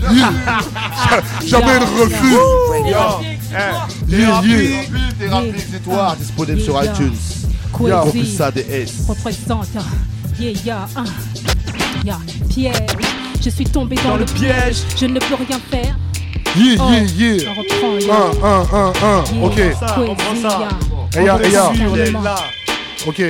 [1.46, 2.32] Jamais de refus.
[2.32, 2.40] Yo,
[2.74, 2.90] eh,
[4.08, 4.84] Yeah, yeah.
[5.18, 7.12] Thérapie exutoire disponible sur iTunes.
[7.72, 7.92] Quasi.
[8.04, 9.06] Complice ADS.
[9.08, 9.68] représente.
[10.38, 10.86] Yeah, yeah.
[12.04, 12.18] Yeah,
[12.48, 12.74] piège.
[13.44, 14.78] Je suis tombé dans, Dans le piège.
[14.98, 15.96] Je ne peux rien faire.
[16.56, 17.02] Yeah, Oh, yeah,
[17.36, 17.50] yeah.
[17.50, 17.98] On reprend.
[17.98, 18.14] yeah.
[18.42, 19.24] Un, un, un, un.
[19.34, 19.44] Yeah.
[19.44, 19.76] Ok.
[19.78, 20.68] ça, on prend ça.
[21.16, 22.36] On est là.
[23.06, 23.22] Ok.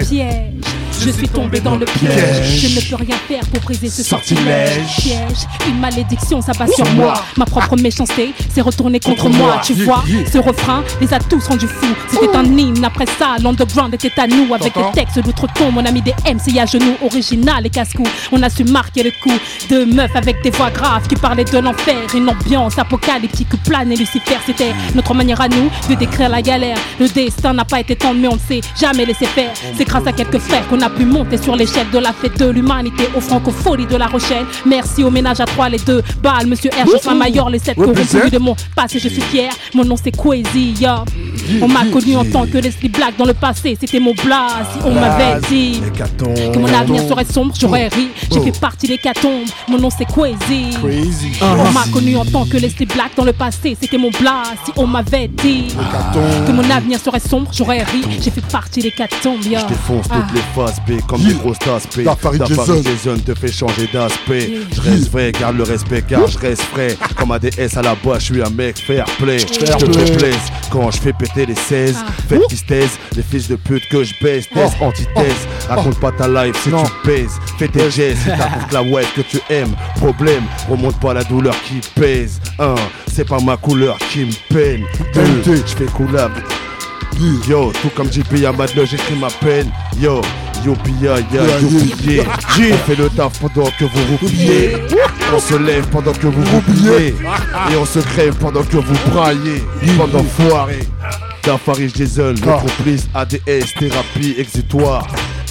[1.03, 2.61] Je suis tombé dans le piège.
[2.61, 4.97] Je ne peux rien faire pour briser ce Sortilège.
[4.99, 5.47] Piège.
[5.67, 7.15] Une malédiction s'abat sur moi.
[7.39, 9.61] Ma propre méchanceté s'est retournée contre moi.
[9.65, 11.95] Tu vois, ce refrain les a tous rendus fous.
[12.09, 12.85] C'était un hymne.
[12.85, 14.53] Après ça, l'underground était à nous.
[14.53, 16.97] Avec les textes d'outre-tombe, on a mis des MC à genoux.
[17.03, 18.05] Original et casse-cou.
[18.33, 19.39] On a su marquer le coup
[19.71, 21.97] de meufs avec des voix graves qui parlaient de l'enfer.
[22.15, 24.37] Une ambiance apocalyptique plane et Lucifer.
[24.45, 26.77] C'était notre manière à nous de décrire la galère.
[26.99, 29.51] Le destin n'a pas été tendre, mais on ne s'est jamais laissé faire.
[29.79, 32.47] C'est grâce à quelques frères qu'on a pu monter sur l'échelle de la fête de
[32.51, 34.45] l'humanité aux francophonie de la Rochelle.
[34.67, 37.77] Merci au ménage à trois, les deux balles, monsieur R, je suis Mayor, les sept
[37.77, 39.51] corrompus de mon passé, je suis fier.
[39.75, 41.05] Mon nom c'est Quasi, yeah.
[41.63, 44.73] On m'a connu en tant que Leslie Black dans le passé, c'était mon blast.
[44.73, 45.81] Si on m'avait dit
[46.53, 48.09] que mon avenir serait sombre, j'aurais ri.
[48.33, 50.05] J'ai fait partie des catombes, mon nom c'est.
[50.11, 50.77] Crazy.
[51.41, 54.59] On m'a connu en tant que Leslie Black dans le passé, c'était mon blast.
[54.65, 55.69] Si on m'avait dit
[56.47, 58.03] que mon avenir serait sombre, j'aurais ri.
[58.21, 59.61] J'ai fait partie des catombes, yeah.
[59.61, 60.17] Je défonce Ah.
[60.17, 61.33] toutes les phases Comme Yeah.
[61.35, 62.03] des grosses tasses P.
[62.05, 63.17] D'Afari D'Afari Jason.
[63.19, 64.49] Te fait changer d'aspect.
[64.49, 64.61] Yeah.
[64.75, 66.97] Je reste vrai, garde le respect car je reste frais.
[67.17, 69.39] Comme ADS à la boîte, je suis un mec fair play.
[69.39, 70.31] Je te play.
[70.71, 71.97] quand je fais péter les 16.
[72.01, 72.11] Ah.
[72.29, 74.49] Faites qui se taisent, les fils de pute que je baisse.
[74.49, 74.85] Thèse, Oh.
[74.87, 75.47] antithèse.
[75.69, 76.83] Raconte pas ta life si Non.
[76.85, 77.39] tu pèses.
[77.59, 79.75] Fais tes gestes si t'apportes la web que tu aimes.
[79.97, 82.41] Problème, remonte pas la douleur qui pèse.
[82.59, 82.75] Un,
[83.13, 84.83] c'est pas ma couleur qui me peine.
[85.15, 85.63] Deux, Vérité.
[85.67, 86.33] je fais collab.
[87.49, 89.71] Yo, tout comme JP Yamadlo, j'écris ma peine.
[90.01, 90.23] Yo,
[90.65, 91.43] yo ya, yo.
[92.73, 94.77] On fait le taf pendant que vous roupillez.
[95.35, 97.15] On se lève pendant que vous roupillez.
[97.73, 99.63] Et on se crève pendant que vous braillez.
[99.97, 100.81] Pendant foiré.
[101.45, 105.07] D'Afaris Jason, le complice ADS, thérapie exutoire.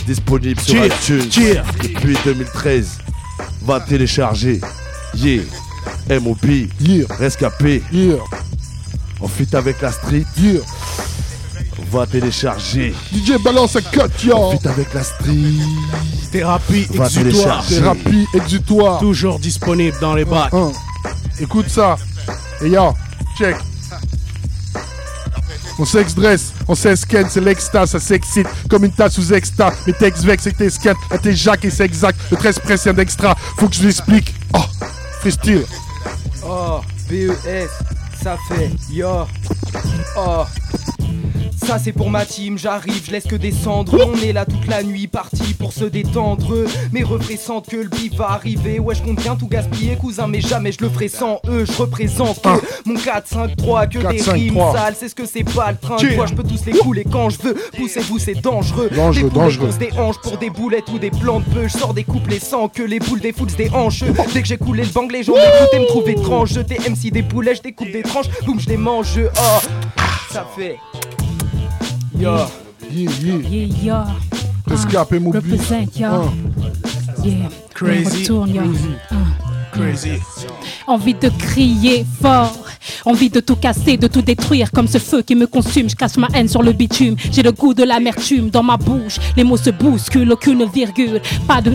[0.06, 1.30] Disponible sur iTunes
[1.84, 3.00] depuis 2013.
[3.64, 4.62] Va télécharger.
[5.16, 5.44] Yeah.
[6.10, 6.46] MOB.
[6.80, 7.06] Yeah.
[7.18, 7.82] Rescapé.
[7.92, 8.16] Yeah.
[9.22, 10.26] On fit avec la street.
[11.92, 12.94] Va télécharger.
[13.12, 14.52] DJ balance un cut, yo.
[14.52, 15.34] fit avec la street.
[16.32, 17.10] Thérapie Va exutoire.
[17.10, 17.76] télécharger.
[17.76, 19.00] Thérapie exutoire.
[19.00, 20.54] Toujours disponible dans les bacs.
[20.54, 20.72] Un.
[21.40, 21.96] Écoute ça.
[22.62, 22.94] Et yo,
[23.38, 23.56] check.
[25.82, 29.72] On s'ex-dresse, on s'escan, c'est l'extase, ça s'excite comme une tasse sous extra.
[29.88, 32.20] Mes textes vex et tes scans, là t'es Jacques et c'est exact.
[32.30, 34.36] Le 13 presse un d'extra, faut que je l'explique.
[34.54, 34.60] Oh,
[35.22, 35.66] freestyle.
[36.46, 37.70] Oh, BES,
[38.22, 39.26] ça fait yo.
[40.18, 40.44] Oh.
[41.70, 43.96] Ça c'est pour ma team, j'arrive, je laisse que descendre.
[44.12, 46.66] On est là toute la nuit, parti pour se détendre.
[46.92, 48.80] Mes refrains sentent que le bif va arriver.
[48.80, 51.66] Ouais, je compte bien tout gaspiller, cousin, mais jamais je le ferai sans eux.
[51.66, 52.44] Je représente
[52.86, 54.74] mon 4, 5, 3, que 4, des 5, rimes 3.
[54.74, 54.96] sales.
[54.98, 55.98] C'est ce que c'est pas le train.
[56.00, 56.26] Yeah.
[56.26, 57.56] Je peux tous les couler quand je veux.
[57.78, 58.90] Poussez-vous, c'est dangereux.
[58.90, 59.72] Dangereux, des dangereux.
[59.72, 61.68] se déhanche pour des boulettes ou des plans de peu.
[61.68, 64.06] Je sors des couplets sans que les boules des foules se déhanchent.
[64.34, 66.50] Dès que j'ai coulé le bang, les gens m'écoutaient, me trouvaient étrange.
[66.52, 68.30] Je MC des poulets, je découpe des tranches.
[68.44, 69.20] Boum, je les mange.
[69.20, 69.68] Oh,
[70.32, 70.80] ça fait.
[72.20, 72.36] Yo.
[72.92, 73.38] Yeah, yeah.
[73.50, 74.08] Yeah, yeah.
[74.74, 75.40] Escape et mobile.
[75.40, 75.86] Represent.
[76.04, 76.26] Ah.
[77.24, 77.50] Yeah.
[77.74, 78.62] Crazy, retourne, yo.
[79.72, 80.10] crazy.
[80.10, 80.22] Crazy.
[80.86, 82.66] Envie de crier fort,
[83.06, 85.90] envie de tout casser, de tout détruire comme ce feu qui me consume.
[85.90, 89.18] Je cache ma haine sur le bitume, j'ai le goût de l'amertume dans ma bouche.
[89.38, 91.74] Les mots se bousculent, aucune virgule, pas de.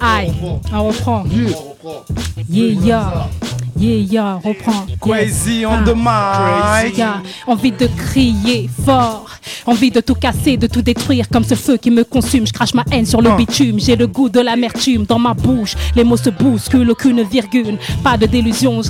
[0.00, 0.32] Aïe,
[0.72, 1.24] on reprend.
[1.26, 1.73] Yeah,
[2.48, 3.28] yeah.
[3.76, 4.86] Yeah, yeah, reprend.
[5.00, 5.84] Crazy on Ah.
[5.84, 6.96] the mic.
[6.96, 7.22] Yeah.
[7.46, 9.26] Envie de crier fort,
[9.66, 12.46] envie de tout casser, de tout détruire comme ce feu qui me consume.
[12.46, 13.36] Je crache ma haine sur le Ah.
[13.36, 15.74] bitume, j'ai le goût de l'amertume dans ma bouche.
[15.96, 18.80] Les mots se bousculent, aucune virgule, pas de délusion.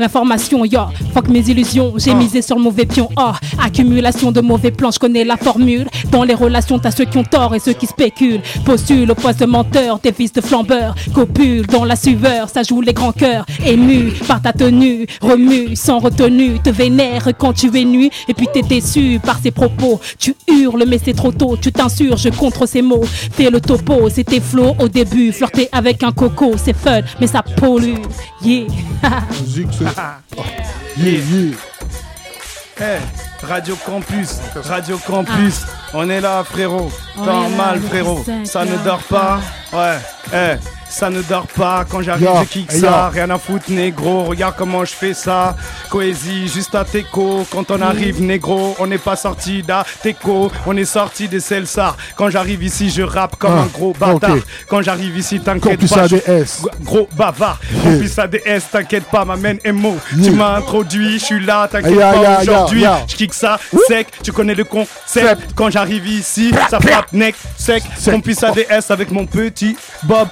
[0.00, 0.80] L'information, yo,
[1.14, 1.92] fuck mes illusions.
[1.96, 2.14] J'ai Ah.
[2.14, 3.30] misé sur le mauvais pion, oh,
[3.64, 5.86] accumulation de mauvais plans, je connais la formule.
[6.10, 8.42] Dans les relations, t'as ceux qui ont tort et ceux qui spéculent.
[8.64, 10.96] Postule au poste de menteur, tes fils de flambeurs.
[11.14, 13.46] Copule dans la sueur, ça joue les grands cœurs.
[13.64, 16.58] Ému par ta tenue, remue sans retenue.
[16.62, 20.00] Te vénère quand tu es nu et puis t'es déçu par ses propos.
[20.18, 23.04] Tu hurles, mais c'est trop tôt, tu t'insurges contre ces mots.
[23.04, 25.32] Fais le topo, c'était flow au début.
[25.32, 27.94] Flirter avec un coco, c'est fun, mais ça pollue.
[28.42, 28.66] Yeah.
[29.40, 29.68] Musique.
[30.36, 30.42] Oh.
[30.96, 31.56] Yeah, yeah.
[32.80, 32.98] Eh,
[33.46, 35.60] Radio Campus, Radio Campus,
[35.92, 39.38] on est là frérot, normal frérot, 5 ça ne dort pas,
[39.72, 39.98] ouais,
[40.32, 40.56] eh,
[40.94, 44.84] ça ne dort pas, quand j'arrive je kick ça, rien à foutre négro, regarde comment
[44.84, 45.56] je fais ça,
[45.90, 50.84] Coésie juste à Teco, quand on arrive négro, on n'est pas sorti d'Ateco, on est
[50.84, 54.36] sorti des Celsar, quand j'arrive ici je rappe comme Ah, un gros bâtard,
[54.68, 56.66] quand j'arrive ici t'inquiète pas, ADS.
[56.82, 61.98] gros bavard, Campus ADS, t'inquiète pas, m'amène MO, tu m'as introduit, je suis là, t'inquiète
[61.98, 63.58] pas aujourd'hui, je kick ça
[63.88, 65.52] sec, tu connais le concept.
[65.54, 67.82] Quand j'arrive ici, ça frappe neck sec.
[68.24, 70.28] Puisse ADS avec mon petit Bob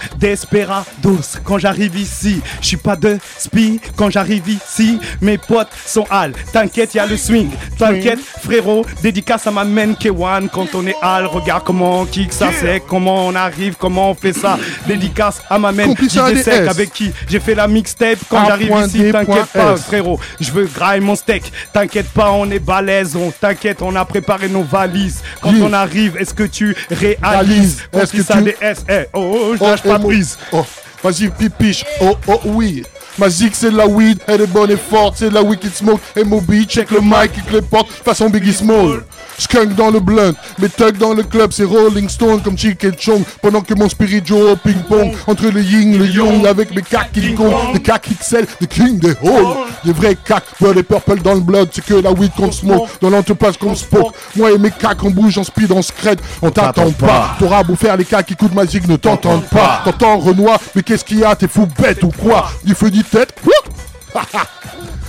[0.53, 1.39] Desperados.
[1.45, 3.81] Quand j'arrive ici, je suis pas de spi.
[3.97, 6.33] Quand j'arrive ici, mes potes sont hal.
[6.53, 7.49] T'inquiète, y a le swing.
[7.79, 8.85] T'inquiète, frérot.
[9.03, 11.25] Dédicace à ma main K1 quand on est hal.
[11.27, 14.59] Regarde comment on kick ça sec, comment on arrive, comment on fait ça.
[14.87, 18.19] Dédicace à ma main DJ sec avec qui j'ai fait la mixtape.
[18.29, 20.21] Quand j'arrive ici, t'inquiète pas, frérot.
[20.39, 21.51] Je veux grailler mon steak.
[21.73, 23.17] T'inquiète pas, on est balèze.
[23.17, 25.23] On t'inquiète, on a préparé nos valises.
[25.41, 27.19] Quand on arrive, est-ce que tu réalises?
[27.23, 27.83] Réalise.
[27.95, 30.37] Est-ce que ça des S Eh, oh, oh, je Oh, lâche pas oh, prise.
[30.53, 30.65] Oh,
[31.03, 31.85] vas-y, pipiche.
[32.01, 32.85] Oh, oh, oui.
[33.19, 35.75] Ma zig, c'est de la weed, elle est bonne et forte, c'est de la wicked
[35.75, 36.01] smoke.
[36.25, 39.05] MOB, check le mic, kick les portes, façon Biggie Small.
[39.43, 42.93] Skunk dans le blunt, mes thugs dans le club, c'est Rolling Stone comme Chick et
[42.99, 43.23] Chong.
[43.41, 47.11] Pendant que mon spirit joue au ping-pong, entre le yin, le yang, avec mes cacs
[47.13, 49.57] King Kong, des cacs XL, des king des halls.
[49.85, 52.89] Des vrais cacs, blood et purple dans le blood, c'est que la weed qu'on smoke,
[53.01, 54.15] dans l'entreprise qu'on spoke.
[54.37, 57.37] Moi et mes cacs, on bouge, on speed, on scred, on t'attend pas.
[57.39, 59.83] T'auras beau faire les cacs qui écoutent ma zig, ne t'entendent pas.
[59.85, 62.51] T'entends Renoir, mais qu'est-ce qu'il y a, t'es fou bête ou quoi?
[62.65, 63.35] Du feu du tête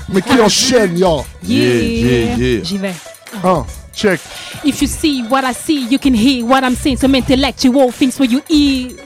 [0.10, 1.24] Mais qui enchaîne, yo?
[1.46, 2.62] Yeah.
[2.64, 2.94] J'y vais.
[3.44, 4.20] Hein, check.
[4.66, 6.98] If you see what I see, you can hear what I'm saying.
[6.98, 9.00] Some intellectual things for your ears.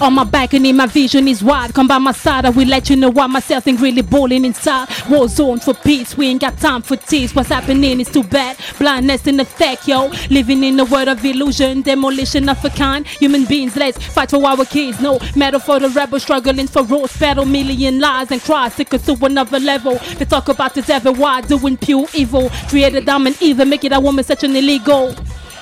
[0.00, 1.74] On my back and in my vision is wide.
[1.74, 4.88] Come by my side, I will let you know why myself ain't really boiling inside.
[5.08, 7.34] War zone for peace, we ain't got time for tears.
[7.34, 8.56] What's happening is too bad.
[8.78, 10.08] Blindness in effect, yo.
[10.30, 13.06] Living in a world of illusion, demolition of a kind.
[13.06, 15.00] Human beings, let's fight for our kids.
[15.00, 18.74] No matter for the rebel struggling for roads, battle million lies and cries.
[18.74, 19.98] Take us to another level.
[20.16, 22.50] They talk about the devil, why doing pure evil.
[22.68, 25.12] Created them and evil, make it a woman such an illegal.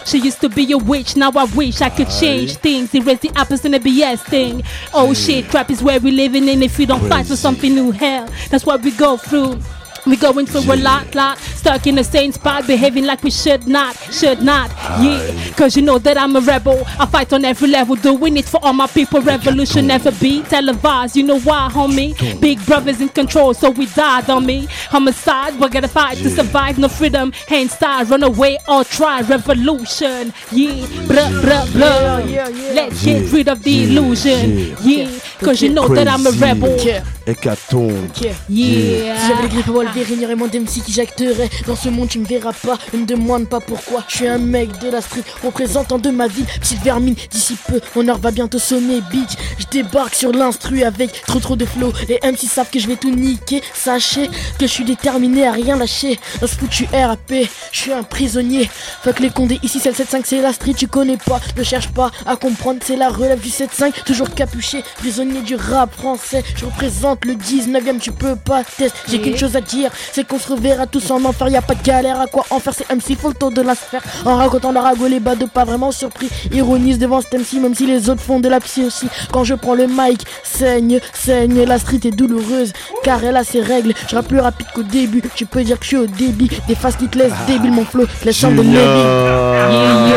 [0.04, 2.94] She used to be a witch, now I wish I could change things.
[2.94, 4.62] Erase the opposite and the BS thing.
[4.92, 6.62] Oh shit, crap is where we living in.
[6.62, 9.58] If we don't fight for something new, hell, that's what we go through.
[10.06, 13.66] We going through a lot, lot, stuck in the same spot, behaving like we should
[13.66, 14.70] not, should not,
[15.02, 15.52] yeah.
[15.54, 16.82] Cause you know that I'm a rebel.
[16.98, 19.20] I fight on every level, doing it for all my people.
[19.20, 21.16] Revolution never be televised.
[21.16, 22.40] You know why, homie?
[22.40, 24.66] Big brothers in control, so we died on me.
[24.88, 26.78] Homicide, we're gonna fight to survive.
[26.78, 29.20] No freedom, hands side, run away or try.
[29.22, 30.86] Revolution, yeah.
[31.08, 32.74] Bruh, bruh, bruh.
[32.74, 35.10] Let's get rid of the illusion, yeah.
[35.43, 37.02] Cause you know that I'm a rebel.
[37.27, 37.93] Hécatombe.
[38.20, 38.32] Yeah.
[38.48, 39.16] Yeah.
[39.19, 41.51] Si j'avais les griffes à Wolverine, y'aurait moins d'MC qui jacterait.
[41.66, 42.78] Dans ce monde, tu me verras pas.
[42.93, 44.05] Ne me demande pas pourquoi.
[44.09, 46.47] Je suis un mec de la street, représentant de ma ville.
[46.60, 49.32] Petite vermine, d'ici peu, mon heure va bientôt sonner, bitch.
[49.59, 51.93] Je débarque sur l'instru avec trop trop de flow.
[52.09, 53.62] Les MC savent que je vais tout niquer.
[53.74, 54.28] Sachez
[54.59, 56.19] que je suis déterminé à rien lâcher.
[56.40, 57.32] Dans ce foutu RAP,
[57.73, 58.70] je suis un prisonnier.
[59.02, 61.40] Fuck les condés, ici c'est le 7-5, c'est la street, tu connais pas.
[61.56, 64.05] Ne cherche pas à comprendre, c'est la relève du 7-5.
[64.05, 66.42] Toujours capuché, prisonnier du rap français.
[66.56, 68.98] Je représente le 19ème, tu peux pas tester.
[69.09, 71.48] J'ai qu'une chose à dire, c'est qu'on se reverra tous en enfer.
[71.48, 73.60] Y a pas de galère à quoi en faire, c'est MC, faut le tour de
[73.62, 74.02] la sphère.
[74.24, 76.28] En racontant leur ragot, les de pas vraiment surpris.
[76.52, 79.09] Ironise devant cet MC, même si les autres font de la psy aussi.
[79.32, 82.72] Quand je prends le mic, saigne, saigne, la street est douloureuse.
[83.05, 85.22] Car elle a ses règles, je rappe plus rapide qu'au début.
[85.34, 86.50] Tu peux dire que je suis au débit.
[86.66, 88.68] Des faces qui te laissent débile, mon flow, laisse chambre de.
[88.68, 90.09] Navy.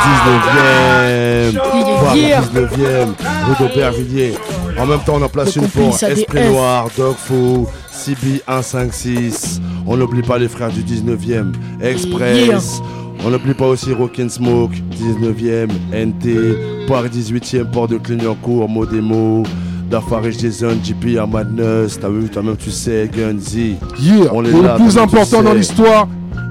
[0.00, 1.58] 19ème,
[2.00, 3.12] voire 19ème,
[3.54, 4.34] rue d'Aubervilliers.
[4.78, 6.02] En même temps, on en place Le une pour.
[6.02, 9.60] Esprit Noir, Dog Foo, CB 156.
[9.86, 12.80] On n'oublie pas les frères du 19ème, Express.
[13.24, 19.42] On n'oublie pas aussi Rockin' Smoke, 19ème, NT, Paris 18ème, Port de Clignancourt, Modemo.
[19.90, 23.74] Dafarish Jason, JP à Madness, t'as vu, toi-même tu sais, Gunzy.
[23.98, 24.30] Yeah.
[24.32, 26.06] On est le là, plus important dans l'histoire,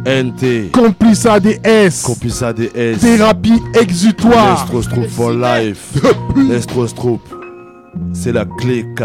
[0.05, 0.71] NT.
[0.71, 2.03] Complice ADS.
[2.03, 2.99] Complice ADS.
[2.99, 4.65] Thérapie exutoire.
[4.65, 5.93] Nestrostrup for life.
[6.35, 7.21] Nestrostrup.
[8.13, 9.03] C'est la clé K.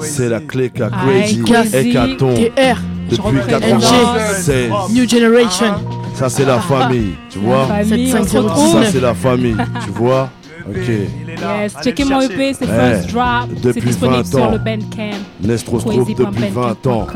[0.00, 0.84] C'est la clé K.
[0.90, 1.42] Crazy.
[1.72, 2.34] Hécatombe.
[2.34, 2.78] TR.
[3.10, 3.46] Depuis NG.
[3.48, 4.70] 96.
[4.90, 5.74] New Generation.
[6.14, 7.14] Ça, c'est la famille.
[7.30, 9.56] Tu vois Ça, c'est la famille.
[9.84, 10.30] Tu vois
[10.68, 10.76] Ok.
[10.86, 13.48] Yes, checkez mon EP, c'est Eh, First Drop.
[13.62, 14.50] C'est disponible 20 sur ans.
[14.52, 15.18] le Bandcamp.
[15.42, 17.06] Nestrostrup depuis 20 ans.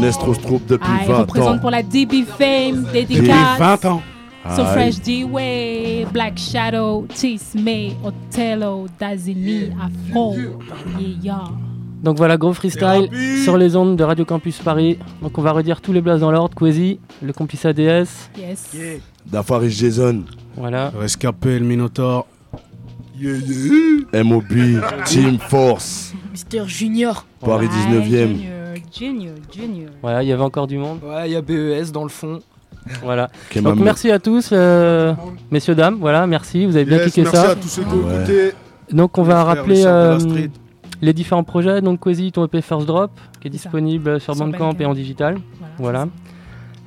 [0.00, 1.58] Nestrostrup depuis Ah, il 20 représente ans.
[1.58, 3.26] pour la DB Fame, dédicace.
[3.26, 4.02] Depuis 20 ans.
[4.54, 4.66] So Aïe.
[4.92, 10.34] Fresh D-Way, Black Shadow, Cheese May, Othello, Dazini, Afro.
[10.36, 11.44] Yeah, yeah.
[12.02, 13.08] Donc voilà, gros freestyle
[13.42, 14.98] sur les ondes de Radio Campus Paris.
[15.20, 16.54] Donc on va redire tous les blasts dans l'ordre.
[16.54, 18.06] Quasi, le complice ADS.
[18.38, 18.70] Yes.
[19.26, 20.22] Dafarish Jason.
[20.56, 20.92] Voilà.
[20.96, 22.26] Rescapé, le Minotaur.
[24.12, 24.44] MOB,
[25.06, 26.12] Team Force.
[26.32, 27.26] Mister Junior.
[27.40, 28.36] Paris 19ème.
[28.96, 29.90] Junior, Junior.
[30.02, 31.00] Voilà, il y avait encore du monde.
[31.04, 32.40] Ouais, il y a BES dans le fond.
[33.02, 33.30] Voilà.
[33.62, 35.12] Donc merci à tous, euh,
[35.50, 35.96] messieurs, dames.
[36.00, 36.66] Voilà, merci.
[36.66, 37.50] Vous avez bien Yes, kické merci ça.
[37.50, 38.16] à tous ceux qui ont Ouais.
[38.16, 38.52] écouté.
[38.92, 40.18] Donc on va rappeler la euh,
[41.02, 41.80] les différents projets.
[41.80, 43.10] Donc Quasi, ton EP First Drop,
[43.40, 45.38] qui est disponible sur Sur Bandcamp et en digital.
[45.78, 46.06] Voilà.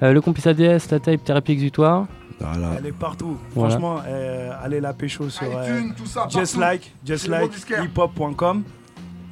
[0.01, 2.07] Euh, le complice ADS, ta tape Thérapie Exutoire.
[2.39, 2.75] Voilà.
[2.77, 3.37] Elle est partout.
[3.53, 3.71] Voilà.
[3.71, 7.51] Franchement, euh, allez la pécho sur euh, iTunes, tout ça, just like, just like
[7.83, 8.63] hiphop.com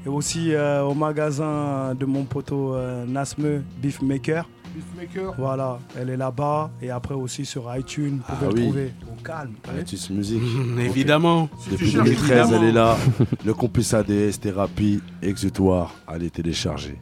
[0.05, 4.47] et aussi euh, au magasin de mon poteau euh, Nasme Beefmaker.
[4.75, 5.33] Beefmaker.
[5.37, 8.59] Voilà, elle est là-bas et après aussi sur iTunes, vous Ah pouvez oui.
[8.59, 9.53] le trouver au calme.
[9.79, 10.41] Atus Music.
[10.79, 11.49] Évidemment.
[11.71, 12.57] Depuis cherches 2013, évidemment.
[12.61, 12.97] elle est là.
[13.45, 16.97] Le complice ADS, thérapie, exutoire, allez télécharger.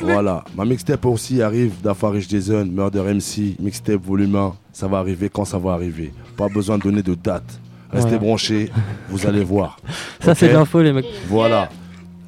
[0.00, 4.54] Voilà, ma mixtape aussi arrive d'Afarish Jason, Murder MC, mixtape volume 1.
[4.72, 6.12] Ça va arriver quand ça va arriver.
[6.36, 7.44] Pas besoin de donner de date.
[7.90, 8.18] Restez Voilà.
[8.18, 8.70] branchés,
[9.08, 9.78] vous allez voir.
[10.20, 11.06] Ça, c'est l'info, les mecs.
[11.28, 11.68] Voilà.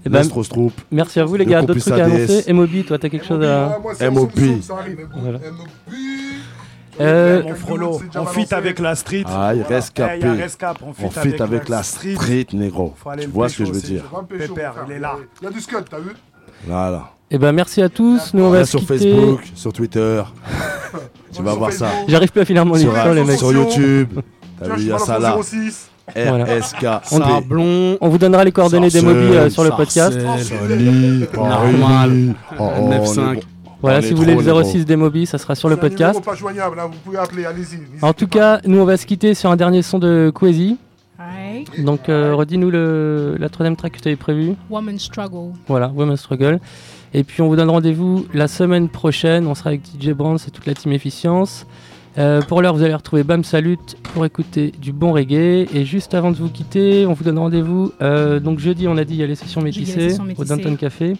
[0.04, 0.22] Eh ben,
[0.92, 1.62] merci à vous, les Le gars.
[1.62, 3.76] D'autres trucs à annoncer Moby, toi, t'as quelque chose à.
[4.10, 4.30] MOB.
[5.16, 5.38] Voilà.
[6.98, 9.24] Euh, Mon frollo, on fit avec la street.
[9.26, 10.28] Aïe, Eh, y a rescapé.
[10.30, 12.14] Rescap, on fit On fit avec la street.
[12.14, 12.94] street, négro.
[13.20, 15.16] Tu vois ce que je veux dire Pépère, il est là.
[15.42, 16.12] Il y a du scud, t'as vu?
[16.66, 17.10] Voilà.
[17.30, 18.32] Eh ben merci à tous.
[18.34, 18.98] Nous on va sur quitter.
[18.98, 20.22] Facebook, sur Twitter.
[21.32, 21.88] tu vas voir ça.
[22.08, 23.38] J'arrive plus à finir mon Sur- émission, les mecs.
[23.38, 24.20] Sur YouTube.
[24.58, 25.36] T'as vu, il y a ça là.
[25.36, 25.90] au 06.
[26.14, 26.86] RSK.
[27.10, 30.16] On, on vous donnera les coordonnées des mobiles euh, sur le podcast.
[31.34, 32.34] Normal.
[32.52, 33.34] Oh, oh, on est 9-5.
[33.34, 33.40] bon.
[33.82, 35.76] Voilà, On si vous voulez le on est 06 des mobiles, ça sera sur le
[35.76, 36.22] podcast.
[36.24, 37.78] pas joignable, là, vous pouvez appeler, allez-y.
[38.02, 40.78] En tout cas, nous on va se quitter sur un dernier son de Quasi.
[41.18, 41.84] Alright.
[41.84, 44.54] Donc euh, redis-nous la troisième track que tu avais prévue.
[44.70, 45.52] Woman Struggle.
[45.66, 46.60] Voilà, Women's Struggle.
[47.16, 49.46] Et puis on vous donne rendez-vous la semaine prochaine.
[49.46, 51.66] On sera avec DJ Brands et toute la team Efficience.
[52.18, 53.78] Euh, pour l'heure, vous allez retrouver Bam Salut
[54.12, 55.66] pour écouter du bon reggae.
[55.74, 57.92] Et juste avant de vous quitter, on vous donne rendez-vous.
[58.02, 60.44] euh, donc jeudi, on a dit, il y a les sessions métissées au.
[60.44, 61.16] Downtown Café.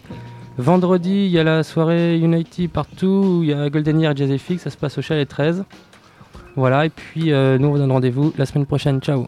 [0.59, 3.39] Vendredi, il y a la soirée Unity partout.
[3.39, 4.59] où Il y a Golden Year et Jazz FX.
[4.59, 5.65] Ça se passe au Chalet 13.
[6.55, 8.99] Voilà, et puis euh, nous on vous donne rendez-vous la semaine prochaine.
[8.99, 9.25] Ciao.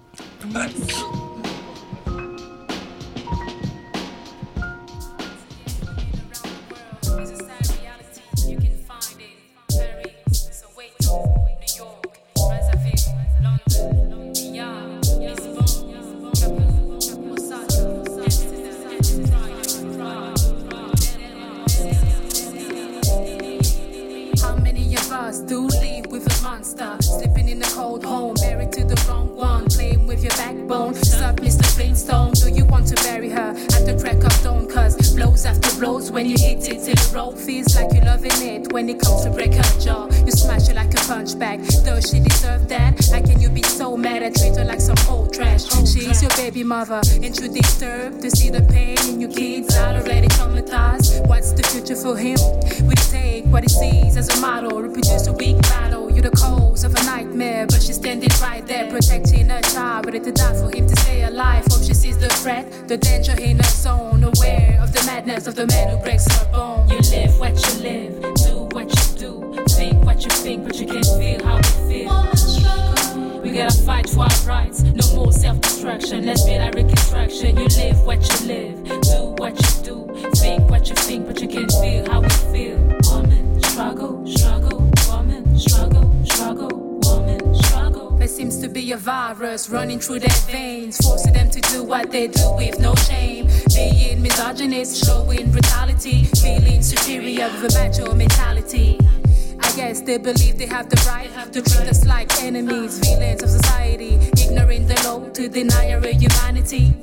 [30.69, 30.93] bone.
[30.93, 31.65] Stop, Mr.
[31.75, 32.31] Flintstone.
[32.33, 34.69] Do you want to bury her at the crack of dawn?
[34.69, 38.39] Cause blows after blows when you hit it till the road feels like you're loving
[38.53, 38.71] it.
[38.71, 41.57] When it comes to break her jaw, you smash her like a punchback.
[41.83, 43.03] Does she deserve that?
[43.11, 44.21] How can you be so mad?
[44.21, 45.65] I treat her like some old trash.
[45.91, 49.95] She's your baby mother, and you disturb to see the pain in your kids that
[49.95, 51.27] already traumatized.
[51.27, 52.37] What's the future for him?
[52.87, 55.98] We take what he sees as a model, reproduce a weak battle.
[56.13, 60.19] You're the cause of a nightmare, but she's standing right there, protecting her child, ready
[60.19, 61.65] to die for him to stay alive.
[61.69, 65.55] Hope she sees the threat, the danger in her zone, aware of the madness of
[65.55, 66.89] the man who breaks her bone.
[66.89, 70.87] You live what you live, do what you do, think what you think, but you
[70.87, 73.41] can't feel how we feel.
[73.41, 76.25] We gotta fight for our rights, no more self destruction.
[76.25, 77.57] Let's build our reconstruction.
[77.57, 81.47] You live what you live, do what you do, think what you think, but you
[81.47, 82.77] can't feel how we feel.
[83.09, 84.68] Woman, struggle, struggle,
[88.39, 92.25] seems to be a virus running through their veins, forcing them to do what they
[92.25, 93.49] do with no shame.
[93.75, 98.97] Being misogynist, showing brutality, feeling superior with a macho mentality.
[99.79, 104.15] Guess they believe they have the right to treat us like enemies, villains of society,
[104.35, 106.93] ignoring the law to deny our humanity.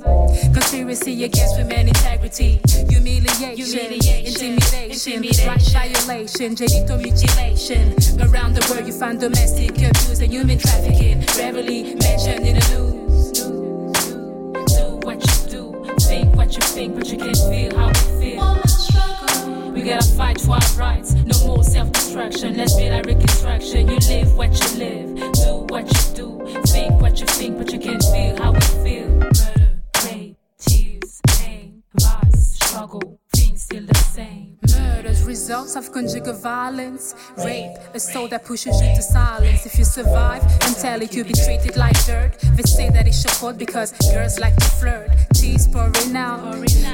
[0.53, 3.93] Conspiracy against women integrity, humiliation,
[4.27, 7.95] intimidation, right violation, genital mutilation.
[8.21, 13.31] Around the world, you find domestic abuse and human trafficking, rarely mentioned in the news.
[14.77, 18.96] Do what you do, think what you think, but you can't feel how we feel.
[19.77, 22.57] We gotta fight for our rights, no more self destruction.
[22.57, 23.87] Let's be our reconstruction.
[23.87, 27.77] You live what you live, do what you do, think what you think, but you
[27.77, 29.07] can't feel how we feel.
[29.07, 34.06] Murder, rape, tears, pain, vice, struggle, things still the.
[34.75, 39.65] Murders, results of conjugal violence, rape, a soul that pushes you to silence.
[39.65, 42.37] If you survive, until it you'll be treated like dirt.
[42.55, 45.09] They say that it's your fault because girls like to flirt.
[45.33, 46.41] Tears pouring out,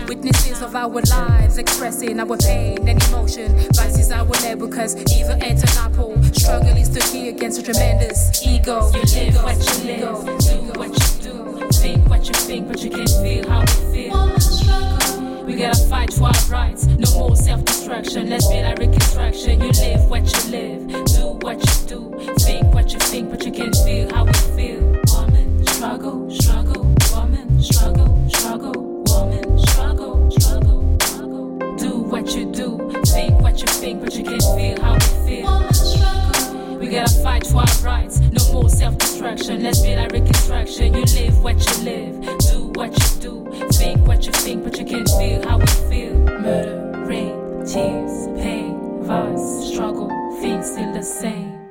[0.07, 3.57] witnesses of our lives, expressing our pain and emotion.
[3.73, 6.21] Vice is our label because evil ain't an apple.
[6.33, 8.91] Struggle is the key against a tremendous ego.
[8.93, 12.89] You live what you live, do what you do, think what you think, but you
[12.89, 14.62] can't feel how we feel.
[15.45, 18.29] We gotta fight for our rights, no more self destruction.
[18.29, 19.59] Let's be our reconstruction.
[19.59, 23.51] You live what you live, do what you do, think what you think, but you
[23.51, 24.79] can't feel how we feel.
[25.13, 31.75] Woman, struggle, struggle, woman, struggle, struggle, woman, struggle, struggle, struggle.
[31.75, 35.72] Do what you do, think what you think, but you can't feel how we feel.
[36.93, 39.63] Gotta fight for our rights, no more self destruction.
[39.63, 40.93] Let's be like reconstruction.
[40.93, 44.85] You live what you live, do what you do, think what you think, but you
[44.85, 46.13] can't feel how we feel.
[46.13, 50.07] Murder, rape, tears, pain, vice, struggle,
[50.39, 51.62] things still the same.